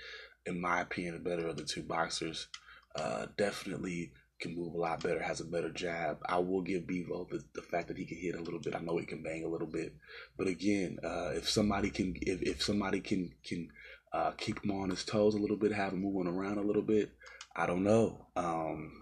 in 0.47 0.61
my 0.61 0.81
opinion, 0.81 1.15
the 1.15 1.21
better 1.21 1.47
of 1.47 1.57
the 1.57 1.65
two 1.65 1.83
boxers. 1.83 2.49
Uh, 2.97 3.27
definitely 3.37 4.13
can 4.41 4.57
move 4.57 4.75
a 4.75 4.79
lot 4.79 5.03
better, 5.03 5.23
has 5.23 5.41
a 5.41 5.45
better 5.45 5.71
jab. 5.71 6.19
I 6.27 6.39
will 6.39 6.63
give 6.63 6.87
Bevo 6.87 7.27
the, 7.31 7.43
the 7.55 7.63
fact 7.63 7.89
that 7.89 7.99
he 7.99 8.05
can 8.05 8.19
hit 8.19 8.35
a 8.35 8.43
little 8.43 8.61
bit. 8.61 8.75
I 8.75 8.81
know 8.81 8.97
he 8.97 9.07
can 9.07 9.23
bang 9.23 9.45
a 9.45 9.49
little 9.49 9.67
bit, 9.67 9.95
but 10.37 10.47
again, 10.47 10.99
uh, 11.05 11.33
if 11.35 11.49
somebody 11.49 11.91
can, 11.91 12.15
if, 12.23 12.41
if 12.43 12.63
somebody 12.63 13.01
can 13.01 13.33
can 13.45 13.69
uh, 14.13 14.31
keep 14.33 14.65
him 14.65 14.71
on 14.71 14.91
his 14.91 15.05
toes 15.05 15.35
a 15.35 15.39
little 15.39 15.57
bit, 15.57 15.73
have 15.73 15.93
him 15.93 16.03
moving 16.03 16.33
around 16.33 16.59
a 16.59 16.63
little 16.63 16.83
bit, 16.83 17.11
I 17.55 17.67
don't 17.67 17.85
know. 17.85 18.27
Um, 18.37 18.93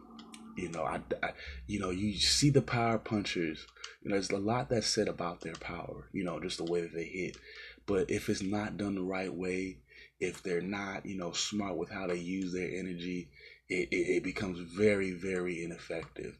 you 0.56 0.70
know, 0.70 0.82
I, 0.82 1.00
I, 1.22 1.30
you 1.66 1.78
know, 1.80 1.90
you 1.90 2.14
see 2.18 2.50
the 2.50 2.62
power 2.62 2.98
punchers. 2.98 3.66
You 4.02 4.10
know, 4.10 4.16
there's 4.16 4.30
a 4.30 4.36
lot 4.36 4.68
that's 4.68 4.86
said 4.86 5.08
about 5.08 5.40
their 5.40 5.54
power. 5.54 6.08
You 6.12 6.24
know, 6.24 6.40
just 6.40 6.58
the 6.58 6.70
way 6.70 6.82
that 6.82 6.94
they 6.94 7.04
hit. 7.04 7.36
But 7.86 8.10
if 8.10 8.28
it's 8.28 8.42
not 8.42 8.76
done 8.76 8.94
the 8.94 9.02
right 9.02 9.32
way, 9.32 9.78
if 10.20 10.42
they're 10.42 10.60
not, 10.60 11.04
you 11.04 11.16
know, 11.16 11.32
smart 11.32 11.76
with 11.76 11.90
how 11.90 12.06
they 12.06 12.18
use 12.18 12.52
their 12.52 12.68
energy, 12.68 13.28
it, 13.68 13.88
it, 13.90 14.16
it 14.16 14.24
becomes 14.24 14.58
very, 14.76 15.12
very 15.12 15.64
ineffective. 15.64 16.38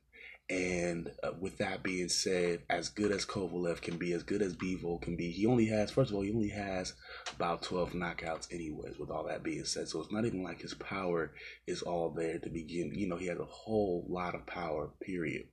And 0.53 1.11
uh, 1.25 1.31
with 1.41 1.57
that 1.59 1.83
being 1.83 2.11
said, 2.11 2.61
as 2.69 2.91
good 2.91 3.11
as 3.11 3.25
Kovalev 3.25 3.81
can 3.81 3.97
be, 3.97 4.13
as 4.13 4.23
good 4.23 4.43
as 4.43 4.55
Bivol 4.55 5.01
can 5.01 5.17
be, 5.17 5.31
he 5.31 5.47
only 5.47 5.65
has, 5.69 5.91
first 5.91 6.11
of 6.11 6.17
all, 6.17 6.23
he 6.23 6.31
only 6.31 6.51
has 6.51 6.93
about 7.35 7.63
12 7.63 7.93
knockouts, 7.93 8.53
anyways, 8.53 8.99
with 8.99 9.09
all 9.09 9.25
that 9.25 9.43
being 9.43 9.65
said. 9.65 9.89
So 9.89 10.03
it's 10.03 10.13
not 10.13 10.27
even 10.27 10.43
like 10.43 10.61
his 10.61 10.75
power 10.75 11.33
is 11.67 11.81
all 11.81 12.11
there 12.11 12.39
to 12.39 12.51
begin. 12.51 12.93
You 12.95 13.09
know, 13.09 13.17
he 13.17 13.29
has 13.29 13.39
a 13.39 13.47
whole 13.47 14.05
lot 14.11 14.35
of 14.35 14.45
power, 14.45 14.91
period. 15.01 15.45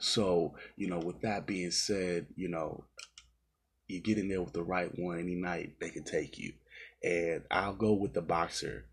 So, 0.00 0.56
you 0.74 0.88
know, 0.88 0.98
with 0.98 1.20
that 1.20 1.46
being 1.46 1.70
said, 1.70 2.26
you 2.34 2.48
know, 2.48 2.82
you 3.86 4.00
get 4.00 4.18
in 4.18 4.28
there 4.28 4.42
with 4.42 4.54
the 4.54 4.64
right 4.64 4.90
one 4.98 5.20
any 5.20 5.36
night, 5.36 5.74
they 5.80 5.90
can 5.90 6.02
take 6.02 6.36
you. 6.36 6.52
And 7.04 7.44
I'll 7.48 7.76
go 7.76 7.92
with 7.92 8.12
the 8.12 8.22
boxer 8.22 8.86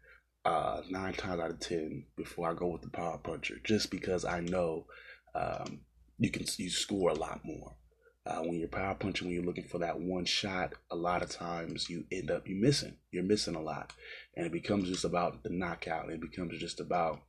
uh, 0.45 0.81
nine 0.91 1.13
times 1.13 1.41
out 1.41 1.49
of 1.49 1.59
ten 1.59 2.05
before 2.15 2.51
I 2.51 2.53
go 2.53 2.67
with 2.67 2.83
the 2.83 2.89
power 2.91 3.17
puncher, 3.17 3.55
just 3.63 3.89
because 3.89 4.25
I 4.25 4.41
know 4.41 4.85
um, 5.35 5.81
you 6.17 6.31
can 6.31 6.45
you 6.57 6.69
score 6.69 7.11
a 7.11 7.15
lot 7.15 7.41
more. 7.43 7.75
Uh, 8.25 8.41
when 8.41 8.57
you're 8.57 8.67
power 8.67 8.95
punching, 8.95 9.27
when 9.27 9.35
you're 9.35 9.45
looking 9.45 9.67
for 9.67 9.77
that 9.77 9.99
one 9.99 10.25
shot, 10.25 10.73
a 10.89 10.95
lot 10.95 11.21
of 11.21 11.29
times 11.29 11.89
you 11.89 12.05
end 12.11 12.31
up 12.31 12.47
you 12.47 12.55
missing. 12.55 12.97
You're 13.11 13.23
missing 13.23 13.55
a 13.55 13.61
lot, 13.61 13.93
and 14.35 14.45
it 14.45 14.51
becomes 14.51 14.89
just 14.89 15.05
about 15.05 15.43
the 15.43 15.51
knockout. 15.51 16.09
It 16.09 16.21
becomes 16.21 16.57
just 16.57 16.79
about 16.79 17.19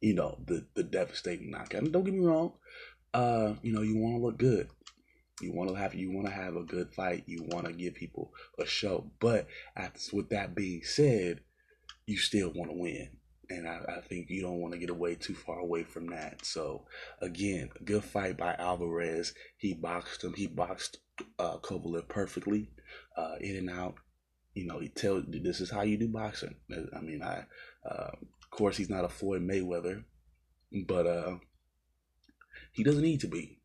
you 0.00 0.14
know 0.14 0.38
the 0.46 0.66
the 0.74 0.82
devastating 0.82 1.50
knockout. 1.50 1.84
And 1.84 1.92
don't 1.92 2.04
get 2.04 2.14
me 2.14 2.20
wrong, 2.20 2.52
uh, 3.14 3.54
you 3.62 3.72
know 3.72 3.82
you 3.82 3.96
want 3.96 4.16
to 4.16 4.26
look 4.26 4.38
good. 4.38 4.68
You 5.40 5.52
want 5.52 5.70
to 5.70 5.76
have 5.76 5.94
you 5.94 6.10
want 6.10 6.26
to 6.26 6.32
have 6.34 6.56
a 6.56 6.64
good 6.64 6.92
fight. 6.92 7.24
You 7.26 7.44
want 7.44 7.66
to 7.66 7.72
give 7.72 7.94
people 7.94 8.32
a 8.58 8.66
show. 8.66 9.10
But 9.20 9.46
with 10.12 10.28
that 10.30 10.54
being 10.54 10.82
said, 10.82 11.40
you 12.06 12.18
still 12.18 12.52
want 12.52 12.70
to 12.70 12.76
win. 12.76 13.08
And 13.50 13.66
I, 13.66 13.80
I 13.96 14.00
think 14.02 14.28
you 14.28 14.42
don't 14.42 14.60
want 14.60 14.74
to 14.74 14.78
get 14.78 14.90
away 14.90 15.14
too 15.14 15.34
far 15.34 15.58
away 15.58 15.82
from 15.82 16.08
that. 16.08 16.44
So 16.44 16.84
again, 17.22 17.70
good 17.84 18.04
fight 18.04 18.36
by 18.36 18.54
Alvarez. 18.54 19.32
He 19.56 19.74
boxed 19.74 20.22
him. 20.22 20.34
He 20.34 20.46
boxed 20.46 20.98
uh, 21.38 21.58
Kovalev 21.58 22.08
perfectly, 22.08 22.70
uh, 23.16 23.36
in 23.40 23.56
and 23.56 23.70
out. 23.70 23.94
You 24.54 24.66
know, 24.66 24.80
he 24.80 24.88
tells 24.88 25.24
this 25.28 25.60
is 25.60 25.70
how 25.70 25.82
you 25.82 25.96
do 25.96 26.08
boxing. 26.08 26.56
I 26.94 27.00
mean, 27.00 27.22
I 27.22 27.44
uh, 27.88 28.10
of 28.12 28.50
course 28.50 28.76
he's 28.76 28.90
not 28.90 29.04
a 29.04 29.08
Floyd 29.08 29.42
Mayweather, 29.42 30.04
but 30.86 31.06
uh, 31.06 31.36
he 32.72 32.82
doesn't 32.82 33.02
need 33.02 33.20
to 33.20 33.28
be. 33.28 33.57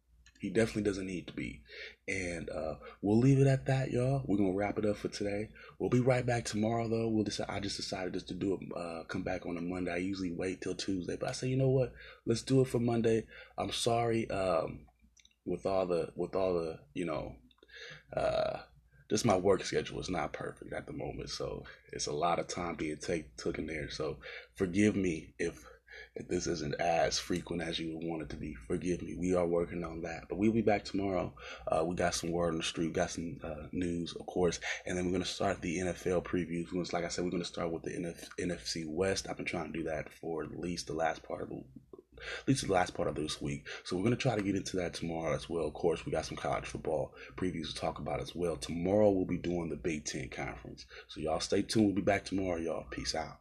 He 0.44 0.50
definitely 0.50 0.84
doesn't 0.84 1.08
need 1.08 1.28
to 1.28 1.34
be. 1.34 1.62
And 2.06 2.50
uh, 2.50 2.76
we'll 3.02 3.18
leave 3.18 3.40
it 3.40 3.48
at 3.48 3.66
that, 3.68 3.92
y'all. 3.92 4.24
We're 4.26 4.38
gonna 4.38 4.52
wrap 4.52 4.78
it 4.78 4.86
up 4.86 4.98
for 4.98 5.08
today. 5.08 5.48
We'll 5.80 5.90
be 5.90 6.02
right 6.02 6.26
back 6.26 6.44
tomorrow, 6.44 6.90
though. 6.90 7.08
We'll 7.08 7.24
decide. 7.24 7.48
I 7.50 7.62
just 7.62 7.78
decided 7.78 8.14
just 8.14 8.28
to 8.28 8.34
do 8.34 8.56
it. 8.56 8.60
Uh, 8.78 9.04
come 9.06 9.24
back 9.24 9.46
on 9.46 9.56
a 9.56 9.62
Monday. 9.62 9.94
I 9.94 9.98
usually 9.98 10.32
wait 10.32 10.60
till 10.62 10.76
Tuesday, 10.76 11.16
but 11.18 11.30
I 11.30 11.32
say, 11.32 11.48
you 11.48 11.56
know 11.56 11.70
what? 11.70 11.94
Let's 12.26 12.42
do 12.42 12.60
it 12.60 12.68
for 12.68 12.80
Monday. 12.80 13.26
I'm 13.58 13.72
sorry. 13.72 14.30
Um, 14.30 14.82
with 15.46 15.66
all 15.66 15.86
the 15.86 16.10
with 16.16 16.36
all 16.36 16.54
the 16.54 16.80
you 16.94 17.06
know 17.06 17.36
uh 18.16 18.60
just 19.10 19.26
my 19.26 19.38
work 19.38 19.64
schedule 19.64 20.00
is 20.00 20.10
not 20.10 20.34
perfect 20.34 20.74
at 20.74 20.88
the 20.88 20.94
moment 20.94 21.30
so 21.30 21.64
it's 21.92 22.08
a 22.08 22.14
lot 22.14 22.40
of 22.40 22.48
time 22.48 22.76
being 22.76 22.98
take 22.98 23.36
taken 23.38 23.68
there 23.68 23.90
so 23.90 24.18
forgive 24.56 24.96
me 24.96 25.34
if 25.38 25.64
if 26.16 26.28
this 26.28 26.48
isn't 26.48 26.76
as 26.80 27.20
frequent 27.20 27.62
as 27.62 27.80
you 27.80 27.96
would 27.96 28.08
want 28.08 28.22
it 28.22 28.30
to 28.30 28.36
be 28.36 28.54
forgive 28.54 29.02
me 29.02 29.16
we 29.16 29.36
are 29.36 29.46
working 29.46 29.84
on 29.84 30.02
that 30.02 30.24
but 30.30 30.38
we'll 30.38 30.52
be 30.52 30.62
back 30.62 30.84
tomorrow 30.84 31.34
uh 31.68 31.84
we 31.84 31.96
got 31.96 32.14
some 32.14 32.32
word 32.32 32.50
on 32.50 32.58
the 32.58 32.64
street 32.64 32.94
got 32.94 33.10
some 33.10 33.40
uh, 33.44 33.68
news 33.72 34.16
of 34.20 34.26
course 34.26 34.60
and 34.86 34.98
then 34.98 35.06
we're 35.06 35.12
going 35.12 35.24
to 35.24 35.28
start 35.30 35.62
the 35.62 35.80
nfl 35.80 36.24
previews 36.24 36.72
We're 36.72 36.84
like 36.94 37.06
i 37.06 37.08
said 37.08 37.24
we're 37.24 37.32
going 37.32 37.44
to 37.44 37.48
start 37.48 37.72
with 37.72 37.84
the 37.84 37.92
NF, 37.92 38.28
nfc 38.40 38.88
west 38.88 39.28
i've 39.30 39.38
been 39.38 39.46
trying 39.46 39.72
to 39.72 39.78
do 39.80 39.84
that 39.86 40.12
for 40.12 40.44
at 40.44 40.60
least 40.60 40.88
the 40.88 40.94
last 40.94 41.24
part 41.24 41.42
of 41.42 41.50
the 41.50 41.64
at 42.42 42.48
least 42.48 42.68
the 42.68 42.74
last 42.74 42.94
part 42.94 43.08
of 43.08 43.16
this 43.16 43.42
week. 43.42 43.66
So 43.84 43.96
we're 43.96 44.04
going 44.04 44.16
to 44.16 44.22
try 44.22 44.36
to 44.36 44.42
get 44.42 44.56
into 44.56 44.78
that 44.78 44.94
tomorrow 44.94 45.34
as 45.34 45.50
well. 45.50 45.66
Of 45.66 45.74
course, 45.74 46.06
we 46.06 46.12
got 46.12 46.26
some 46.26 46.38
college 46.38 46.66
football 46.66 47.14
previews 47.36 47.68
to 47.68 47.76
talk 47.76 48.00
about 48.00 48.22
as 48.22 48.36
well. 48.36 48.56
Tomorrow 48.56 49.12
we'll 49.12 49.26
be 49.26 49.38
doing 49.38 49.70
the 49.70 49.76
Big 49.76 50.06
Ten 50.06 50.30
conference. 50.30 50.86
So 51.08 51.20
y'all 51.20 51.40
stay 51.40 51.62
tuned. 51.62 51.88
We'll 51.88 51.96
be 51.96 52.02
back 52.02 52.26
tomorrow, 52.26 52.58
y'all. 52.58 52.86
Peace 52.92 53.16
out. 53.16 53.40